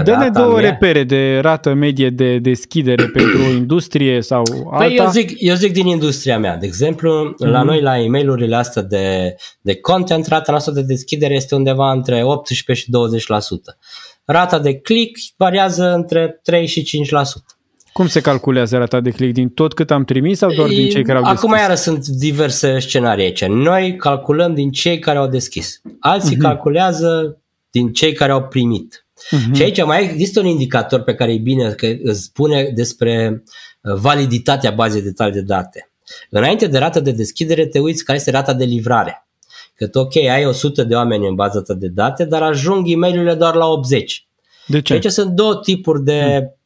[0.05, 0.70] Dă-ne două mea...
[0.70, 4.85] repere de rată medie de deschidere pentru industrie sau alta.
[4.85, 6.57] Păi eu zic, eu zic din industria mea.
[6.57, 7.51] De exemplu, mm-hmm.
[7.51, 11.93] la noi la e mail astea de, de content, rata noastră de deschidere este undeva
[11.93, 12.95] între 18 și 20%.
[14.24, 17.55] Rata de click variază între 3 și 5%.
[17.93, 19.35] Cum se calculează rata de click?
[19.35, 21.43] Din tot cât am trimis sau doar din cei care au deschis?
[21.43, 23.45] Acum iară sunt diverse scenarii aici.
[23.45, 25.80] Noi calculăm din cei care au deschis.
[26.01, 26.41] Alții uh-huh.
[26.41, 27.39] calculează
[27.70, 29.03] din cei care au primit.
[29.26, 29.54] Uh-huh.
[29.54, 33.42] Și aici mai există un indicator pe care e bine că îți spune despre
[33.80, 35.90] uh, validitatea bazei de tale de date.
[36.30, 39.26] Înainte de rata de deschidere te uiți care este rata de livrare.
[39.74, 42.96] Că tu, ok, ai 100 de oameni în baza ta de date, dar ajung e
[42.96, 44.26] mail doar la 80.
[44.66, 44.92] De ce?
[44.92, 46.56] Aici sunt două tipuri de hmm.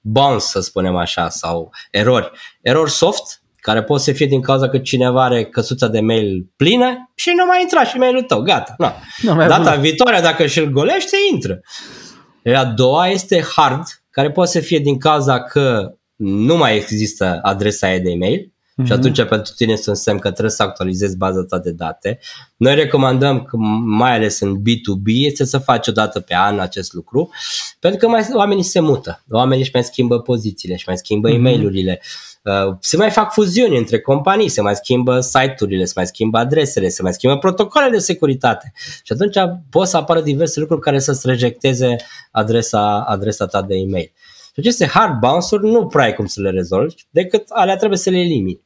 [0.00, 2.30] bounce, să spunem așa, sau erori.
[2.60, 7.10] Erori soft, care pot să fie din cauza că cineva are căsuța de mail plină
[7.14, 8.74] și nu mai intra și mailul tău, gata.
[8.78, 8.90] No.
[9.22, 11.60] No, Data viitoare, dacă și-l golește, intră.
[12.54, 17.86] A doua este hard, care poate să fie din cauza că nu mai există adresa
[17.86, 18.84] aia de e-mail mm-hmm.
[18.84, 18.92] și mhm.
[18.92, 22.18] atunci pentru tine este un semn că trebuie să actualizezi baza ta de date.
[22.56, 26.92] Noi recomandăm, că mai ales în B2B, este să faci o dată pe an acest
[26.92, 27.30] lucru,
[27.80, 31.34] pentru că mai, oamenii se mută, oamenii își mai schimbă pozițiile, își mai schimbă mm-hmm.
[31.34, 32.29] e-mailurile, Uh,
[32.80, 37.02] se mai fac fuziuni între companii, se mai schimbă site-urile, se mai schimbă adresele, se
[37.02, 38.72] mai schimbă protocolele de securitate.
[39.02, 39.36] Și atunci
[39.70, 41.96] pot să apară diverse lucruri care să-ți rejecteze
[42.30, 44.12] adresa, adresa ta de e-mail.
[44.52, 48.10] Și aceste hard bounce-uri nu prea ai cum să le rezolvi, decât alea trebuie să
[48.10, 48.60] le elimini.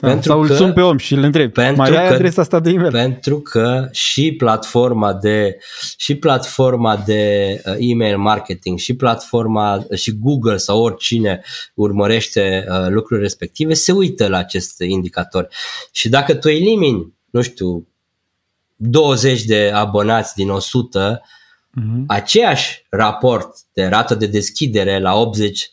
[0.00, 2.14] Da, pentru sau că, îl sun pe om și îl întreb, pentru mai ai că,
[2.14, 2.90] adresa asta de e-mail?
[2.90, 5.58] Pentru că și platforma de
[5.96, 11.42] și platforma de uh, email marketing și platforma și Google sau oricine
[11.74, 15.48] urmărește uh, lucrurile respective se uită la acest indicator.
[15.92, 17.86] Și dacă tu elimini, nu știu,
[18.76, 21.38] 20 de abonați din 100, uh-huh.
[21.72, 22.04] Mhm.
[22.06, 25.70] aceeași raport de rată de deschidere la 80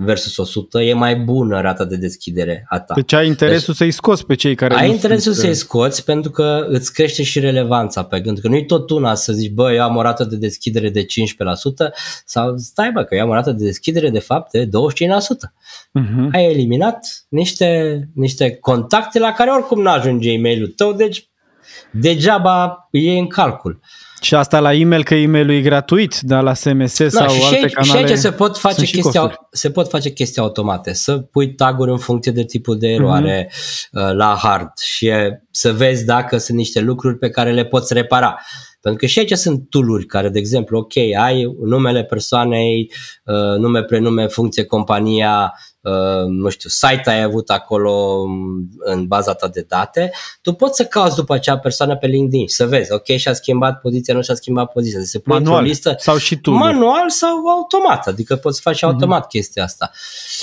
[0.00, 2.94] versus 100 e mai bună rata de deschidere a ta.
[2.94, 5.44] Deci ai interesul deci, să-i scoți pe cei care Ai interesul sunt...
[5.44, 8.38] să-i scoți pentru că îți crește și relevanța pe gând.
[8.38, 11.06] Că nu-i tot una să zici, bă, eu am o rată de deschidere de 15%
[12.24, 14.68] sau stai bă, că eu am o rată de deschidere de fapt de 25%.
[14.68, 15.92] Uh-huh.
[15.92, 16.28] Mhm.
[16.32, 21.28] Ai eliminat niște, niște contacte la care oricum nu ajunge e-mailul tău, deci
[21.92, 23.80] degeaba e în calcul.
[24.20, 27.56] Și asta la e-mail, că e-mailul e gratuit, dar la SMS da, sau și alte
[27.56, 31.54] aici, canale Și aici se pot face chestii, se pot face chestii automate, să pui
[31.54, 34.12] taguri în funcție de tipul de eroare mm-hmm.
[34.12, 35.12] la hard și
[35.50, 38.38] să vezi dacă sunt niște lucruri pe care le poți repara.
[38.80, 42.92] Pentru că și aici sunt tooluri care, de exemplu, ok, ai numele persoanei,
[43.24, 45.68] uh, nume, prenume, funcție, compania, uh,
[46.26, 48.24] nu știu, site ai avut acolo
[48.78, 50.10] în baza ta de date,
[50.42, 53.80] tu poți să cauți după acea persoană pe LinkedIn și să vezi, ok, și-a schimbat
[53.80, 56.50] poziția, nu și-a schimbat poziția, se pune manual listă, sau și tu.
[56.50, 58.94] Manual sau automat, adică poți face mhm.
[58.94, 59.28] automat uh-huh.
[59.28, 59.90] chestia asta.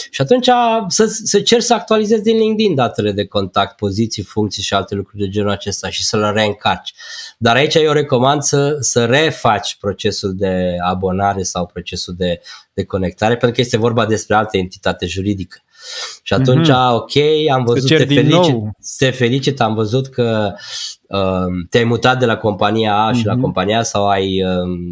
[0.10, 0.50] Și atunci
[0.88, 5.24] să, să cer să actualizezi din LinkedIn datele de contact, poziții, funcții și alte lucruri
[5.24, 6.94] de genul acesta și să le reîncarci.
[7.38, 12.42] Dar aici eu recomand să, să refaci procesul de abonare sau procesul de,
[12.76, 15.58] de conectare, pentru că este vorba despre altă entitate juridică.
[16.24, 16.94] Și atunci, mm-hmm.
[16.94, 17.12] ok,
[17.52, 18.56] am văzut, te felicit,
[18.98, 20.54] te felicit, am văzut că
[21.08, 23.18] uh, te-ai mutat de la compania A mm-hmm.
[23.18, 23.42] și la mhm.
[23.42, 24.50] compania A sau ai uh,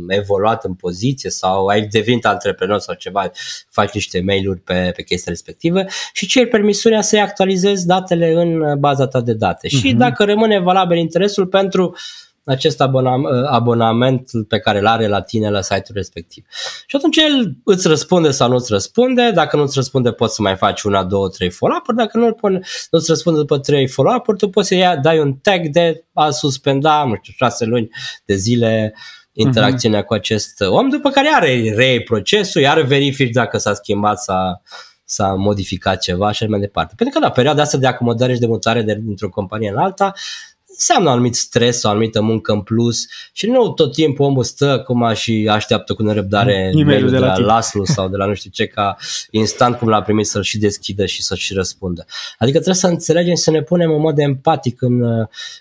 [0.07, 3.31] evoluat în poziție sau ai devenit antreprenor sau ceva,
[3.69, 9.07] faci niște mail-uri pe, pe chestia respectivă și ceri permisiunea să-i actualizezi datele în baza
[9.07, 9.67] ta de date.
[9.67, 9.79] Mm-hmm.
[9.79, 9.97] Și mhm.
[9.97, 15.49] dacă rămâne valabil interesul pentru uh, acest abonament, abonament pe care îl are la tine
[15.49, 16.45] la site-ul respectiv.
[16.87, 20.41] Și atunci el îți răspunde sau nu îți răspunde, dacă nu îți răspunde poți să
[20.41, 24.49] mai faci una, două, trei follow-up-uri, dacă nu, nu îți răspunde după trei follow-up-uri, tu
[24.49, 27.89] poți să ia, dai un tag de a suspenda, nu știu, șase luni
[28.25, 28.93] de zile
[29.31, 30.05] interacțiunea uh-huh.
[30.05, 34.61] cu acest om, după care are reiei procesul, iar verifici dacă s-a schimbat, s-a,
[35.05, 36.93] s-a modificat ceva și mai departe.
[36.97, 40.13] Pentru că la perioada asta de acomodare și de mutare de, dintr-o companie în alta,
[40.73, 44.83] înseamnă un anumit stres, o anumită muncă în plus și nu tot timpul omul stă
[44.85, 48.33] cum și așteaptă cu nerăbdare e-mail de, de la, la Laslu sau de la nu
[48.33, 48.97] știu ce ca
[49.31, 52.05] instant cum l-a primit să-l și deschidă și să-și și răspundă.
[52.37, 55.01] Adică trebuie să înțelegem să ne punem în mod empatic în,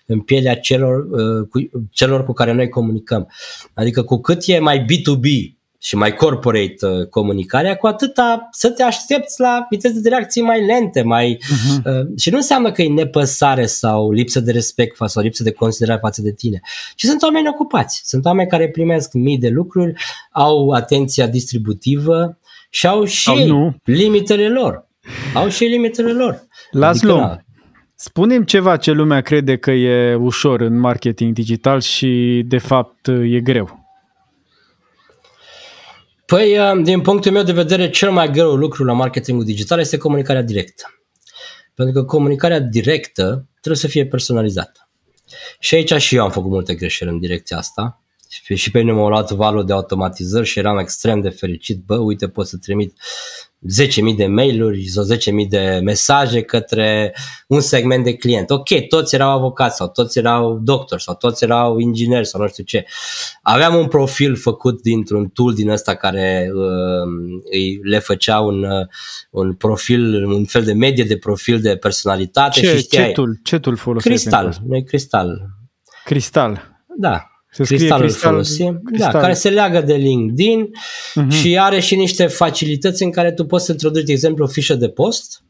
[0.06, 1.08] în pielea celor
[1.48, 3.28] cu, celor cu care noi comunicăm.
[3.74, 8.82] Adică cu cât e mai B2B și mai corporate uh, comunicarea, cu atâta să te
[8.82, 11.76] aștepți la viteze de reacții mai lente, mai uh-huh.
[11.84, 16.00] uh, și nu înseamnă că e nepăsare sau lipsă de respect sau lipsă de considerare
[16.02, 16.60] față de tine,
[16.94, 19.92] ci sunt oameni ocupați, sunt oameni care primesc mii de lucruri,
[20.32, 22.38] au atenția distributivă
[22.70, 23.76] și au și au nu.
[23.84, 24.88] limitele lor.
[25.34, 26.46] Au și limitele lor.
[26.70, 27.44] Laslo, adică,
[27.94, 33.40] Spunem ceva ce lumea crede că e ușor în marketing digital și de fapt e
[33.40, 33.81] greu.
[36.32, 39.96] Păi, uh, din punctul meu de vedere, cel mai greu lucru la marketingul digital este
[39.96, 40.84] comunicarea directă.
[41.74, 44.88] Pentru că comunicarea directă trebuie să fie personalizată.
[45.58, 48.02] Și aici și eu am făcut multe greșeli în direcția asta.
[48.54, 51.84] Și pe mine m-a luat valul de automatizări și eram extrem de fericit.
[51.84, 52.96] Bă, uite, pot să trimit
[53.68, 57.14] 10.000 de mail-uri sau 10.000 de mesaje către
[57.46, 58.50] un segment de client.
[58.50, 62.64] Ok, toți erau avocați sau toți erau doctori sau toți erau ingineri sau nu știu
[62.64, 62.84] ce.
[63.42, 68.86] Aveam un profil făcut dintr-un tool din ăsta care uh, îi le făcea un, uh,
[69.30, 72.60] un profil, un fel de medie de profil de personalitate.
[72.60, 74.18] Ce, și știai, ce tool, ce tool folosești?
[74.18, 75.40] Cristal, noi cristal.
[76.04, 76.70] Cristal.
[76.98, 79.12] Da, se cristalul cristal, folosim, da, cristal.
[79.12, 81.30] da, care se leagă de LinkedIn uh-huh.
[81.30, 84.74] și are și niște facilități în care tu poți să introduci, de exemplu, o fișă
[84.74, 85.42] de post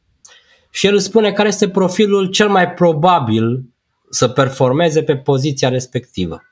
[0.71, 3.65] și el îți spune care este profilul cel mai probabil
[4.11, 6.43] să performeze pe poziția respectivă.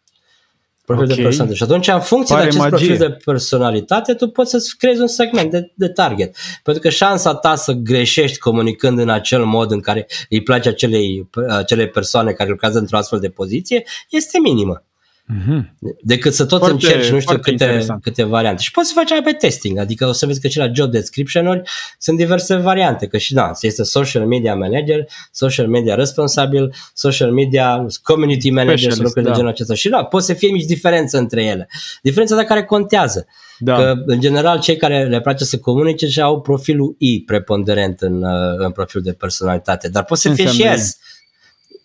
[0.84, 1.16] Profil okay.
[1.16, 1.64] de personalitate.
[1.64, 2.86] Și atunci, în funcție Pare de acest magie.
[2.86, 6.36] profil de personalitate, tu poți să creezi un segment de, de target.
[6.62, 11.28] Pentru că șansa ta să greșești comunicând în acel mod în care îi place acelei,
[11.48, 14.84] acelei persoane care lucrează într-o astfel de poziție este minimă.
[15.30, 15.60] Mm-hmm.
[16.02, 18.62] Decât să tot foarte, încerci nu știu câte, câte variante.
[18.62, 21.62] Și poți să faci pe testing, adică o să vezi că și la job description-uri
[21.98, 27.86] sunt diverse variante, că și da, este social media manager, social media responsabil, social media
[28.02, 29.30] community manager sau lucruri da.
[29.30, 29.74] de genul acesta.
[29.74, 31.68] Și da, poți să fie mici diferențe între ele.
[32.02, 33.26] Diferența de care contează.
[33.58, 33.74] Da.
[33.74, 38.22] Că, în general, cei care le place să comunice și au profilul I preponderent în,
[38.22, 40.98] uh, în profilul de personalitate, dar poți să fie și S.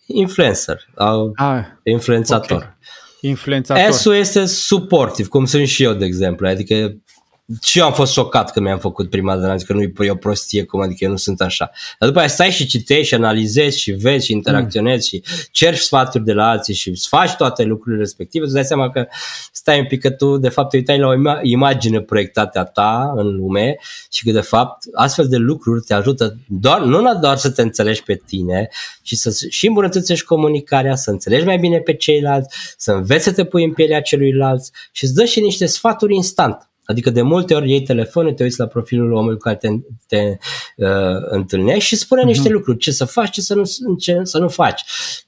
[0.06, 2.56] Influencer, au ah, influențator.
[2.56, 2.75] Okay
[3.20, 3.90] influențator.
[3.90, 6.48] S-ul este suportiv, cum sunt și eu, de exemplu.
[6.48, 6.96] Adică
[7.62, 10.64] și eu am fost șocat că mi-am făcut prima dată, că nu e o prostie,
[10.64, 11.70] cum adică eu nu sunt așa.
[11.98, 15.22] Dar după aia stai și citești și analizezi și vezi și interacționezi mm.
[15.22, 19.06] și ceri sfaturi de la alții și faci toate lucrurile respective, îți dai seama că
[19.52, 23.36] stai un pic că tu de fapt uitai la o imagine proiectată a ta în
[23.36, 23.76] lume
[24.12, 28.02] și că de fapt astfel de lucruri te ajută doar, nu doar să te înțelegi
[28.02, 28.68] pe tine,
[29.02, 33.44] ci să și îmbunătățești comunicarea, să înțelegi mai bine pe ceilalți, să înveți să te
[33.44, 36.70] pui în pielea celuilalt și îți dă și niște sfaturi instant.
[36.86, 39.68] Adică de multe ori iei telefonul, te uiți la profilul omului cu care te,
[40.06, 40.36] te
[40.76, 42.26] uh, întâlnești și spune uh-huh.
[42.26, 44.82] niște lucruri, ce să faci, ce să nu, ce să nu faci.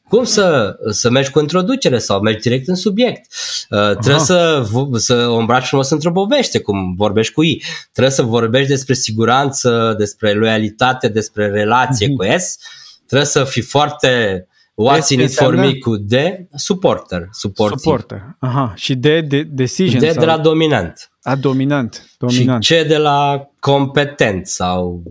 [0.09, 3.33] Cum să, să mergi cu introducere sau mergi direct în subiect.
[3.71, 7.63] Uh, trebuie să, să o îmbraci frumos într-o poveste, cum vorbești cu ei.
[7.93, 12.17] Trebuie să vorbești despre siguranță, despre loialitate, despre relație uh-huh.
[12.17, 12.59] cu S.
[13.07, 14.47] Trebuie să fii foarte
[14.79, 16.15] What's in it for me cu D,
[16.55, 17.29] supporter.
[17.31, 17.79] Supporter.
[17.79, 18.37] supporter.
[18.39, 18.73] Aha.
[18.77, 20.01] Și de, de decision.
[20.01, 20.19] D sau...
[20.19, 21.11] de la dominant.
[21.23, 22.07] A, dominant.
[22.19, 22.63] dominant.
[22.63, 25.03] Și C de la competent sau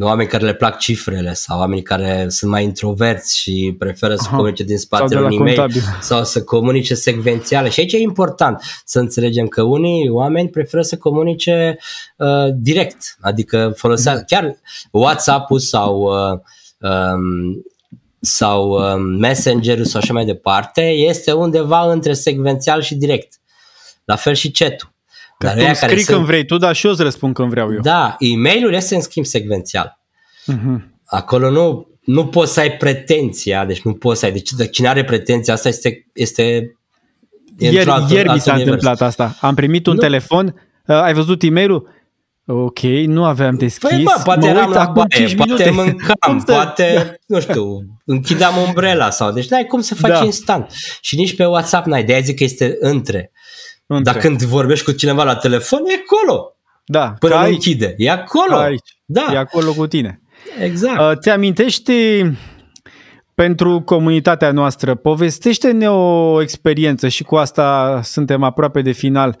[0.00, 4.36] oameni care le plac cifrele sau oameni care sunt mai introverți și preferă să Aha.
[4.36, 5.82] comunice din Sau de spatele la unui e-mail contabil.
[6.00, 7.68] sau să comunice secvențiale.
[7.68, 11.78] Și aici e important să înțelegem că unii oameni preferă să comunice
[12.16, 14.56] uh, direct, adică folosea chiar
[14.90, 16.38] WhatsApp-ul sau uh,
[16.90, 17.64] um,
[18.24, 23.40] sau um, Messenger-ul sau așa mai departe, este undeva între secvențial și direct.
[24.04, 24.92] La fel și chat-ul.
[25.38, 27.02] Că Dar tu ăia îmi care scrii sunt- când vrei tu, dar și eu îți
[27.02, 27.80] răspund când vreau eu.
[27.80, 29.98] Da, e-mailul este în schimb secvențial.
[30.46, 30.98] Mhm.
[31.04, 34.32] Acolo nu, nu poți să ai pretenția, deci nu poți să ai.
[34.32, 38.40] Deci de cine are pretenția asta este, este e Ieri, într-o altă- ieri mi alt
[38.42, 38.74] s-a univers.
[38.74, 39.36] întâmplat asta.
[39.40, 40.00] Am primit un Nu.
[40.00, 40.46] telefon,
[40.86, 41.88] uh, ai văzut e-mailul?
[42.46, 43.88] Ok, nu aveam deschis.
[43.88, 45.70] Păi bă, poate mă eram uit la acum baie, 5 poate minute.
[45.70, 47.64] mâncam, Cum să- poate, nu știu,
[48.04, 50.24] închideam umbrela sau, deci n-ai cum să faci Da.
[50.24, 50.70] instant.
[51.00, 53.32] Și nici pe WhatsApp n-ai, de-aia zic că este între.
[53.86, 54.12] Între.
[54.12, 57.94] Dar când vorbești cu cineva la telefon, e acolo, da, până ca nu aici, închide,
[57.96, 58.56] e acolo.
[58.56, 60.20] aici, Da, e acolo cu tine.
[60.60, 61.00] exact.
[61.00, 61.92] Uh, Ți amintești
[63.34, 69.36] pentru comunitatea noastră, povestește-ne o experiență și cu asta suntem aproape de final.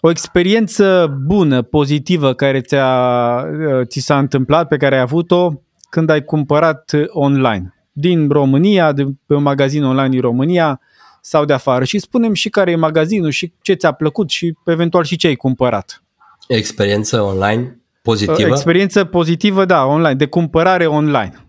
[0.00, 5.52] O experiență bună, pozitivă care ți-a, uh, ți s-a întâmplat, pe care ai avut-o
[5.90, 7.74] când ai cumpărat uh, online.
[7.92, 10.80] Din România, de pe un magazin online din România
[11.20, 11.84] sau de afară.
[11.84, 15.34] Și spunem și care e magazinul și ce ți-a plăcut și eventual și ce ai
[15.34, 16.02] cumpărat.
[16.48, 17.78] Experiență online
[18.08, 18.48] Uh, pozitivă.
[18.48, 21.46] Experiență pozitivă, da, online, de cumpărare online.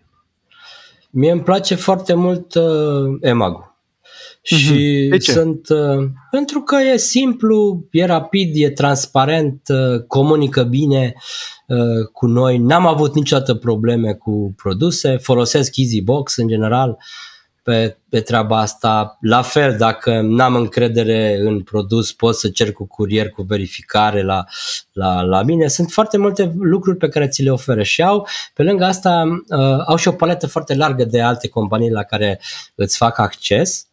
[1.09, 3.68] Mie îmi place foarte mult uh, Emag.
[4.55, 5.09] Și Mhm.
[5.09, 5.31] De ce?
[5.31, 11.13] sunt uh, pentru că e simplu, e rapid, e transparent, uh, comunică bine
[11.67, 12.57] uh, cu noi.
[12.57, 16.97] N-am avut niciodată probleme cu produse, folosesc EasyBox în general
[17.63, 19.17] pe, pe treaba asta.
[19.21, 24.43] La fel, dacă n-am încredere în produs, pot să cer cu curier, cu verificare la,
[24.91, 25.67] la, la mine.
[25.67, 29.83] Sunt foarte multe lucruri pe care ți le oferă și au, pe lângă asta, uh,
[29.85, 32.39] au și o paletă foarte largă de alte companii la care
[32.75, 33.88] îți fac acces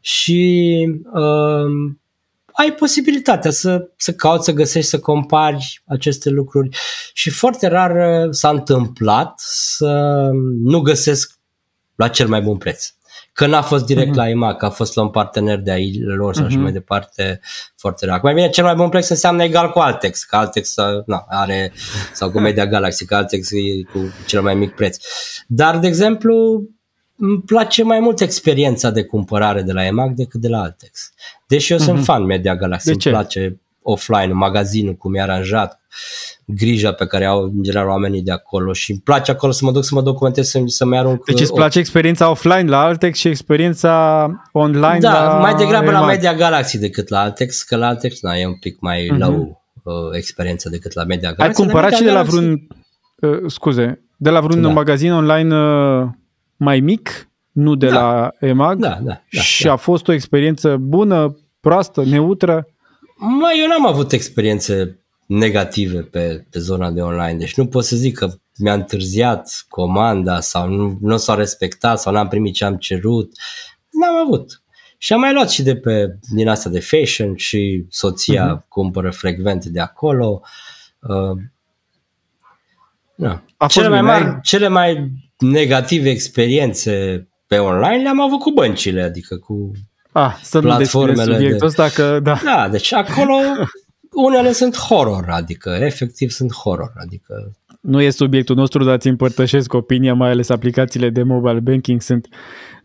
[0.00, 0.74] și
[1.12, 1.92] uh,
[2.52, 6.76] ai posibilitatea să, să cauți, să găsești, să compari aceste lucruri
[7.12, 10.28] și foarte rar uh, s-a întâmplat să
[10.62, 11.32] nu găsesc
[11.94, 12.92] la cel mai bun preț.
[13.32, 14.16] Că n-a fost direct Mhm.
[14.16, 16.62] la EMAG, că a fost la un partener de ai lor sau așa Mhm.
[16.62, 17.40] mai departe,
[17.76, 18.20] foarte rar.
[18.22, 21.72] Mai bine, cel mai bun preț înseamnă egal cu Altex, că Altex uh, na, are,
[22.12, 24.96] sau cu Media Galaxy, că Altex e cu cel mai mic preț.
[25.46, 26.62] Dar, de exemplu,
[27.18, 31.12] îmi place mai mult experiența de cumpărare de la EMAG decât de la Altex.
[31.46, 31.86] Deși eu Mhm.
[31.86, 33.10] sunt fan Media Galaxy, De îmi ce?
[33.10, 35.80] place offline, magazinul, cum e aranjat,
[36.44, 39.72] grija pe care au în general oamenii de acolo și îmi place acolo să mă
[39.72, 43.18] duc să mă documentez, să, să-mi arunc Deci îți o- place experiența offline la Altex
[43.18, 46.06] și experiența online da, la mai degrabă la EMAG.
[46.08, 49.20] Media Galaxy decât la Altex, că la Altex na, e un pic mai Mhm.
[49.20, 51.60] low uh, experiență decât la Media Ai Galaxy.
[51.60, 52.66] cumpărat dar și de la Media vreun,
[53.20, 54.68] uh, scuze, de la vreun Da.
[54.68, 56.06] magazin online uh,
[56.58, 57.94] mai mic, nu de Da.
[57.94, 58.78] la EMAG?
[58.78, 59.72] Da, da, da, și da.
[59.72, 62.66] a fost o experiență bună, proastă, neutră?
[63.16, 67.96] Mai, eu n-am avut experiențe negative pe, pe zona de online, deci nu pot să
[67.96, 72.76] zic că mi-a întârziat comanda sau nu, nu s-a respectat sau n-am primit ce am
[72.76, 73.32] cerut.
[73.90, 74.62] N-am avut.
[74.98, 78.56] Și am mai luat și de pe din asta de fashion și soția Mhm.
[78.62, 78.68] uh-huh.
[78.68, 80.40] cumpără frecvent de acolo.
[81.00, 81.40] Uh,
[83.14, 83.42] na.
[83.56, 88.38] A fost Cele mai bine, mari, ai- cele mai negative experiențe pe online le-am avut
[88.40, 89.70] cu băncile, adică cu
[90.12, 92.40] Ah, să nu deschidem Platformele subiectul de- ăsta, că da.
[92.44, 93.34] da, deci acolo
[94.26, 99.72] unele sunt horror, adică efectiv sunt horror, adică Nu e subiectul nostru, dar ți împărtășesc
[99.72, 102.26] opinia, mai ales aplicațiile de mobile banking sunt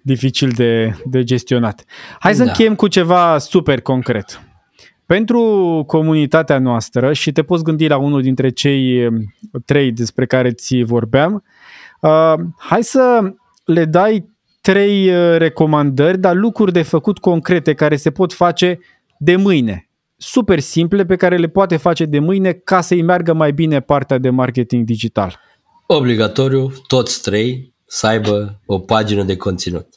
[0.01, 1.83] dificil de, de gestionat.
[2.19, 2.49] Hai să Da.
[2.49, 4.41] încheiem cu ceva super concret.
[5.05, 9.33] Pentru comunitatea noastră, și te poți gândi la unul dintre cei em,
[9.65, 11.41] trei despre care ți vorbeam, uh,
[12.57, 13.33] hai să
[13.65, 14.31] le dai
[14.61, 18.79] trei uh, recomandări, dar lucruri de făcut concrete care se pot face
[19.19, 19.89] de mâine.
[20.17, 24.17] Super simple pe care le poate face de mâine ca să-i meargă mai bine partea
[24.17, 25.39] de marketing digital.
[25.87, 29.87] obligatoriu toți trei să aibă o pagină de conținut.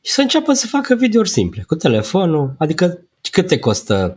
[0.00, 4.14] Și să înceapă să facă videouri simple, cu telefonul, adică cât te costă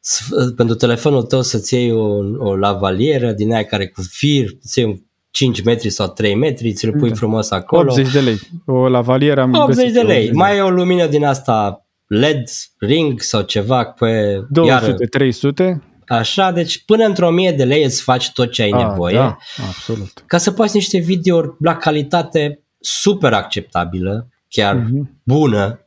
[0.00, 4.80] s- pentru telefonul tău să-ți iei o, o lavalieră din aia care cu fir, să
[4.80, 4.96] iei un
[5.38, 7.14] 5 metri sau 3 metri, ți-l pui Da.
[7.14, 7.90] frumos acolo.
[7.92, 8.38] 80 de lei.
[8.66, 10.32] O lavalieră am 80 găsit de eu, lei.
[10.32, 12.42] Mai e o lumină din asta LED,
[12.78, 15.82] ring sau ceva pe 200, 300.
[16.06, 19.36] așa, deci până într-o mie de lei îți faci tot ce ai Ah, nevoie Da,
[19.68, 20.22] absolut.
[20.26, 25.20] ca să poți niște videouri la calitate super acceptabilă, chiar Mhm.
[25.24, 25.80] bună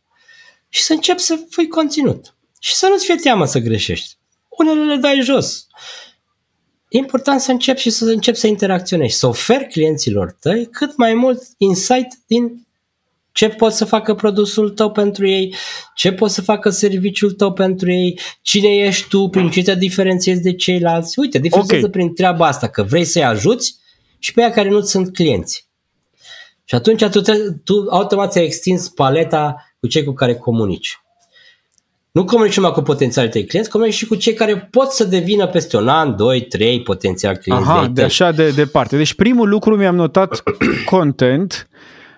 [0.69, 2.35] și să începi să fui conținut.
[2.59, 4.17] Și să nu-ți fie teamă să greșești.
[4.49, 5.65] Unele le dai jos.
[6.91, 11.13] E important să începi și să începi să interacționezi, să oferi clienților tăi cât mai
[11.13, 12.67] mult insight din
[13.31, 15.55] ce poți să facă produsul tău pentru ei,
[15.95, 20.41] ce poți să facă serviciul tău pentru ei, cine ești tu, prin ce te diferențiezi
[20.41, 21.19] de ceilalți.
[21.19, 22.01] Uite, diferențiază okay.
[22.01, 23.75] prin treaba asta, că vrei să-i ajuți
[24.19, 25.69] și pe aia care nu sunt clienți.
[26.63, 27.21] Și atunci tu,
[27.63, 31.00] tu automat ți-ai extins paleta cu cei cu care comunici.
[32.11, 35.47] Nu comunici numai cu potențialii tăi clienți, comunici și cu cei care pot să devină
[35.47, 37.69] peste un an, doi, trei potențial clienți.
[37.69, 38.97] Aha, de, de așa de departe.
[38.97, 40.43] Deci primul lucru mi-am notat
[40.85, 41.69] content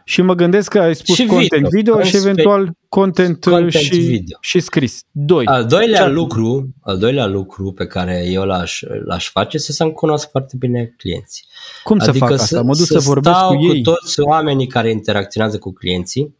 [0.06, 3.98] și mă gândesc că ai spus și content video, video și eventual content, content și,
[3.98, 4.38] video.
[4.42, 5.02] și scris.
[5.12, 5.46] Doi.
[5.46, 9.92] Al doilea, Ce lucru, al doilea lucru pe care eu l-aș, l-aș face este să-mi
[9.94, 11.46] cunosc foarte bine clienții.
[11.84, 12.62] Cum adică să fac asta?
[12.62, 13.84] Mă duc să, să vorbesc cu ei?
[13.84, 16.36] cu toți oamenii care interacționează cu clienții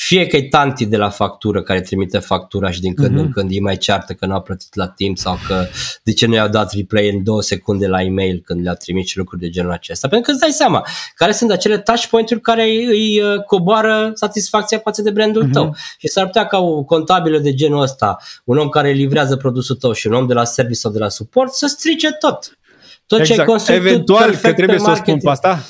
[0.00, 3.22] fie că e tanti de la factură care trimite factura și din când uh-huh.
[3.22, 5.66] în când îi mai ceartă că nu au plătit la timp sau că
[6.02, 9.18] de ce nu i-au dat replay în două secunde la e-mail când le-au trimis și
[9.18, 10.08] lucruri de genul acesta.
[10.08, 14.78] Pentru că îți dai seama care sunt acele touch point-uri care îi uh, coboară satisfacția
[14.78, 15.52] față de brandul uh-huh.
[15.52, 15.76] tău.
[15.98, 19.92] Și s-ar putea ca o contabilă de genul ăsta, un om care livrează produsul tău
[19.92, 22.58] și un om de la service sau de la suport să strice tot.
[23.06, 23.26] Tot exact.
[23.26, 23.48] ce ai exact.
[23.48, 25.64] construit Eventual că trebuie să o spun pe asta.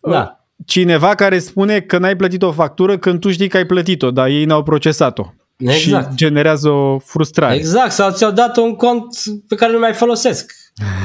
[0.00, 4.10] Da cineva care spune că n-ai plătit o factură când tu știi că ai plătit-o,
[4.10, 5.32] dar ei n-au procesat-o.
[5.56, 6.10] Exact.
[6.10, 7.54] Și generează o frustrare.
[7.54, 9.06] Exact, sau ți-au dat un cont
[9.48, 10.52] pe care nu mai folosesc.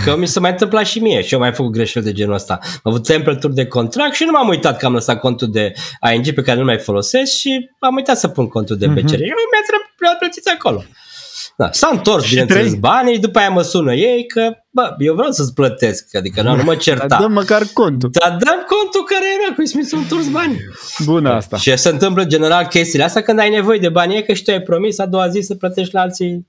[0.06, 2.60] Că mi se mai întâmpla și mie și eu mai făcut greșeli de genul ăsta.
[2.62, 5.74] Am avut templeturi de contract și nu m-am uitat că am lăsat contul de
[6.14, 9.00] ING pe care nu mai folosesc și am uitat să pun contul de BCR.
[9.00, 9.08] Mm-hmm.
[9.08, 9.34] Și
[10.02, 10.84] mi-a plătit acolo.
[11.60, 12.80] Da, s-a întors, și bineînțeles, trei...
[12.80, 16.64] banii, după aia mă sună ei că, bă, eu vreau să-ți plătesc, adică nu, nu
[16.64, 17.06] mă certa.
[17.08, 18.10] Dar dăm măcar contul.
[18.20, 20.60] Dar dăm contul care era, cu mi s-au întors bani.
[21.06, 21.58] Bună asta.
[21.58, 24.52] Și se întâmplă general chestiile astea când ai nevoie de bani, e că și tu
[24.52, 26.48] ai promis a doua zi să plătești la alții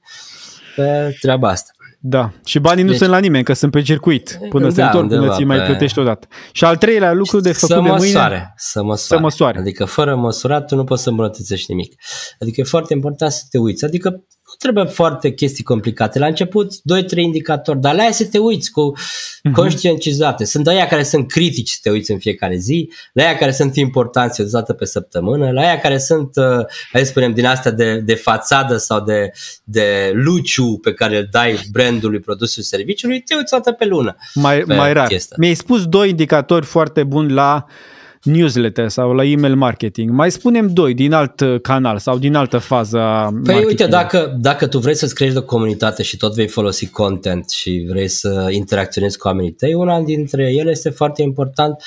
[0.77, 1.71] pe treaba asta.
[2.01, 4.83] Da, și banii deci, nu sunt la nimeni, că sunt pe circuit, până da, se
[4.83, 6.27] întorc, până ți mai plătești odată.
[6.53, 8.53] Și al treilea lucru de făcut să de măsoare, mâine...
[8.57, 9.59] Să măsoare, să măsoare.
[9.59, 11.95] Adică fără măsurat tu nu poți să îmbunătățești nimic.
[12.39, 13.85] Adică e foarte important să te uiți.
[13.85, 14.25] Adică nu
[14.59, 16.19] trebuie foarte chestii complicate.
[16.19, 16.79] La început, 2-3
[17.17, 19.53] indicatori, dar la aia să te uiți cu uh-huh.
[19.53, 20.45] conștientizate.
[20.45, 23.77] Sunt aia care sunt critici să te uiți în fiecare zi, la aia care sunt
[23.77, 27.71] importanți o dată pe săptămână, la aia care sunt, uh, hai să spunem, din astea
[27.71, 29.31] de, de fațadă sau de,
[29.65, 34.17] de luciu pe care îl dai brandului produsului serviciului, te uiți o dată pe lună.
[34.35, 35.07] Mai, mai rar.
[35.07, 35.37] Chestia.
[35.41, 40.11] Mi-ai spus doi indicatori foarte buni la uh, newsletter sau la email marketing.
[40.11, 44.37] Mai spunem doi din alt uh, canal sau din altă fază a Păi uite, dacă,
[44.41, 48.49] dacă tu vrei să-ți crești o comunitate și tot vei folosi content și vrei să
[48.51, 51.83] interacționezi cu oamenii tăi, una dintre ele este foarte important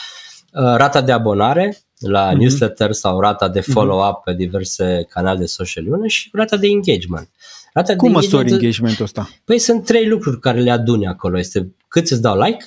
[0.54, 2.38] uh, rata de abonare la mm-hmm.
[2.38, 3.72] newsletter sau rata de mhm.
[3.72, 4.24] follow-up mm-hmm.
[4.24, 7.30] pe diverse canale de social media și rata de engagement.
[7.74, 9.30] Rata Cum de măsori engagement, engagementul ăsta?
[9.46, 11.38] Păi sunt trei lucruri care le aduni acolo.
[11.38, 12.66] Este cât îți dau like,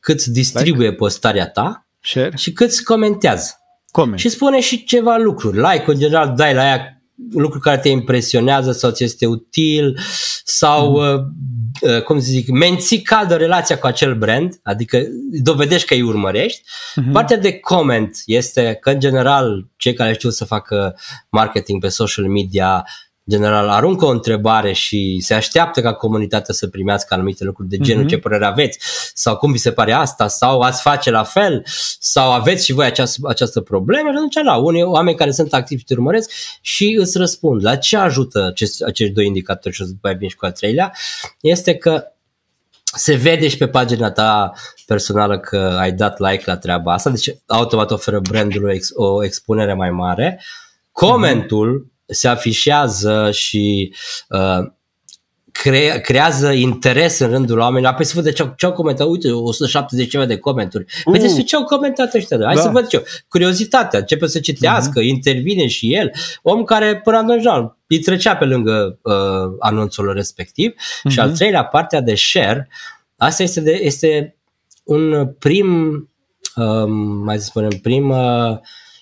[0.00, 0.98] cât îți distribuie like.
[0.98, 2.32] postarea ta Share.
[2.36, 3.58] și cât comentează.
[3.90, 4.18] Comment.
[4.18, 5.56] Și spune și ceva lucruri.
[5.56, 7.02] Like, în general, dai la aia
[7.32, 9.98] lucruri care te impresionează sau ți este util
[10.44, 11.34] sau, mm.
[11.80, 15.02] uh, cum să zic, menții caldă relația cu acel brand, adică
[15.42, 16.62] dovedești că îi urmărești.
[16.62, 17.12] Mm-hmm.
[17.12, 20.96] Partea de comment este că, în general, cei care știu să facă
[21.30, 22.84] marketing pe social media
[23.30, 28.04] general aruncă o întrebare și se așteaptă ca comunitatea să primească anumite lucruri de genul
[28.04, 28.08] mm-hmm.
[28.08, 28.78] ce părere aveți.
[29.14, 30.28] Sau cum vi se pare asta?
[30.28, 31.64] Sau ați face la fel?
[31.98, 34.08] Sau aveți și voi această, această problemă?
[34.10, 37.64] Și atunci la unii oameni care sunt activi și te urmăresc și îți răspund.
[37.64, 40.52] La ce ajută acest, acești doi indicatori și o să mai bine și cu al
[40.52, 40.92] treilea?
[41.40, 42.04] Este că
[42.96, 44.52] se vede și pe pagina ta
[44.86, 49.90] personală că ai dat like la treaba asta, deci automat oferă brandului o expunere mai
[49.90, 50.42] mare.
[50.92, 53.94] Comentul se afișează și
[54.28, 54.72] uh,
[55.62, 57.92] cre- creează interes în rândul oamenilor.
[57.92, 59.06] Apoi să văd ce, ce au comentat.
[59.06, 60.86] Uite, 170 ceva de comentarii.
[61.04, 61.20] Păi uh.
[61.20, 62.38] despre ce au comentat ăștia?
[62.44, 62.60] Hai da.
[62.60, 63.04] să văd ce.
[63.28, 63.98] Curiozitatea.
[63.98, 65.04] Începe să citească, uh-huh.
[65.04, 66.10] intervine și el.
[66.42, 70.72] Om care până atunci îi trecea pe lângă uh, anunțul respectiv.
[70.72, 71.10] Uh-huh.
[71.10, 71.36] Și al mhm.
[71.36, 72.68] treilea, partea de share,
[73.16, 74.36] asta este, de, este
[74.84, 75.92] un prim,
[76.56, 76.84] uh,
[77.24, 78.58] mai să spunem, prim uh,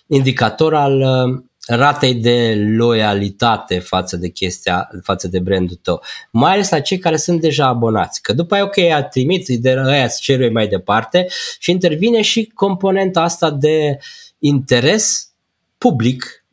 [0.07, 6.71] indicator al uh, ratei de loialitate față de chestia, față de brandul tău, mai ales
[6.71, 10.21] la cei care sunt deja abonați, că după aia ok, a trimit de aia să
[10.53, 11.27] mai departe
[11.59, 13.99] și intervine și componenta asta de
[14.39, 15.33] interes
[15.79, 16.45] public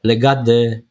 [0.00, 0.84] legat de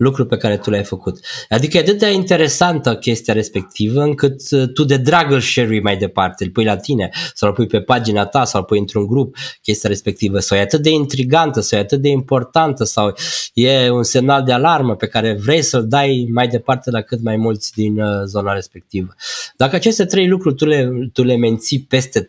[0.00, 1.18] lucru pe care tu l-ai făcut.
[1.48, 5.96] Adică e atât de interesantă chestia respectivă încât uh, tu de drag îl share mai
[5.96, 9.06] departe, îl pui la tine sau îl pui pe pagina ta sau îl pui într-un
[9.06, 13.14] grup chestia respectivă sau e atât de intrigantă sau e atât de importantă sau
[13.54, 17.36] e un semnal de alarmă pe care vrei să-l dai mai departe la cât mai
[17.36, 19.14] mulți din uh, zona respectivă.
[19.56, 22.28] Dacă aceste trei lucruri tu le, tu le menții peste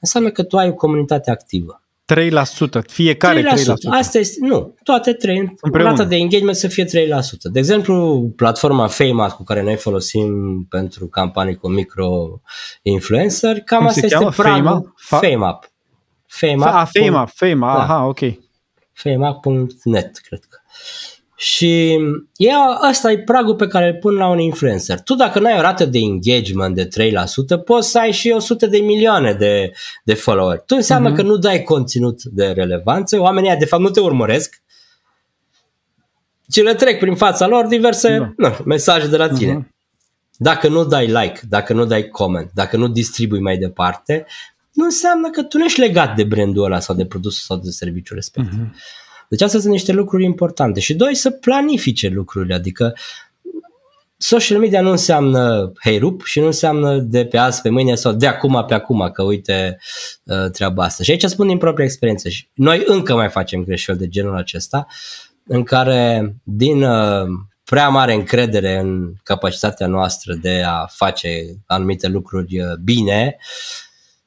[0.00, 1.82] înseamnă că tu ai o comunitate activă.
[2.14, 3.44] 3%, fiecare 3%.
[3.44, 3.48] 3%.
[3.90, 5.90] Asta este, nu, toate trei, Împreună.
[5.90, 6.88] rata de engagement să fie 3%.
[7.42, 10.30] De exemplu, platforma Famous cu care noi folosim
[10.68, 15.70] pentru campanii cu micro-influencer, cam Cum asta este pragul FameUp.
[16.26, 16.64] FameUp.
[16.74, 17.82] Ah, FameUp, FameUp, da.
[17.82, 18.18] aha, ok.
[18.92, 20.58] FameUp.net, cred că.
[21.42, 21.98] Și
[22.36, 22.50] e,
[22.90, 25.00] ăsta e pragul pe care îl pun la un influencer.
[25.00, 28.66] Tu dacă nu ai o rată de engagement de 3%, poți să ai și 100
[28.66, 29.72] de milioane de,
[30.04, 30.58] de follower.
[30.58, 31.16] Tu înseamnă uh-huh.
[31.16, 34.62] că nu dai conținut de relevanță, oamenii de fapt nu te urmăresc,
[36.48, 38.48] ci le trec prin fața lor diverse da.
[38.48, 39.58] nu, mesaje de la tine.
[39.58, 39.76] Uh-huh.
[40.36, 44.26] Dacă nu dai like, dacă nu dai comment, dacă nu distribui mai departe,
[44.72, 47.70] nu înseamnă că tu nu ești legat de brandul ăla sau de produsul sau de
[47.70, 48.60] serviciul respectiv.
[48.60, 49.08] Uh-huh.
[49.30, 50.80] Deci astea sunt niște lucruri importante.
[50.80, 52.94] Și doi, să planifice lucrurile, adică
[54.16, 58.12] social media nu înseamnă hey rup și nu înseamnă de pe azi pe mâine sau
[58.12, 59.78] de acum pe acum, că uite
[60.24, 61.02] uh, treaba asta.
[61.02, 64.86] Și aici spun din propria experiență și noi încă mai facem greșeli de genul acesta
[65.46, 67.26] în care din uh,
[67.64, 73.36] prea mare încredere în capacitatea noastră de a face anumite lucruri uh, bine,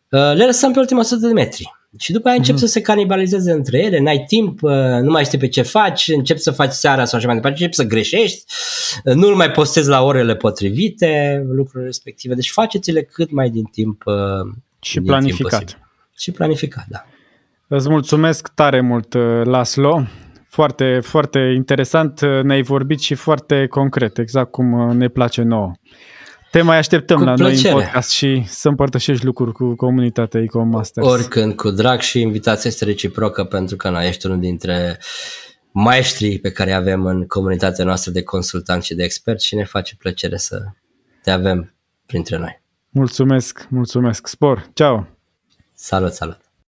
[0.10, 1.72] le lăsăm pe ultima 100 de metri.
[1.98, 2.60] Și după aia încep mm-hmm.
[2.60, 4.72] să se canibalizeze între ele, n-ai timp, uh,
[5.02, 7.74] nu mai știi pe ce faci, încep să faci seara sau așa mai departe, încep
[7.74, 8.44] să greșești,
[9.04, 12.34] uh, nu-l mai postezi la orele potrivite, lucrurile respective.
[12.34, 14.16] Deci faceți-le cât mai din timp uh,
[14.82, 15.64] Și din planificat.
[15.64, 15.82] Timp
[16.18, 17.06] și planificat, da.
[17.68, 19.14] Îți mulțumesc tare mult,
[19.44, 20.08] Laslo.
[20.48, 25.72] Foarte, foarte interesant ne-ai vorbit și foarte concret, exact cum ne place nouă.
[26.54, 27.72] Te mai așteptăm cu la plăcere.
[27.72, 31.08] noi în podcast și să împărtășești lucruri cu comunitatea Ecom Masters.
[31.08, 35.00] Oricând, cu drag și invitația este reciprocă pentru că noi ești unul dintre
[35.72, 39.96] maestrii pe care avem în comunitatea noastră de consultanți și de experți și ne face
[39.96, 40.62] plăcere să
[41.24, 41.76] te avem
[42.06, 42.62] printre noi.
[42.90, 44.28] Mulțumesc, mulțumesc.
[44.28, 45.08] Spor, ceau!
[45.74, 46.43] Salut, salut!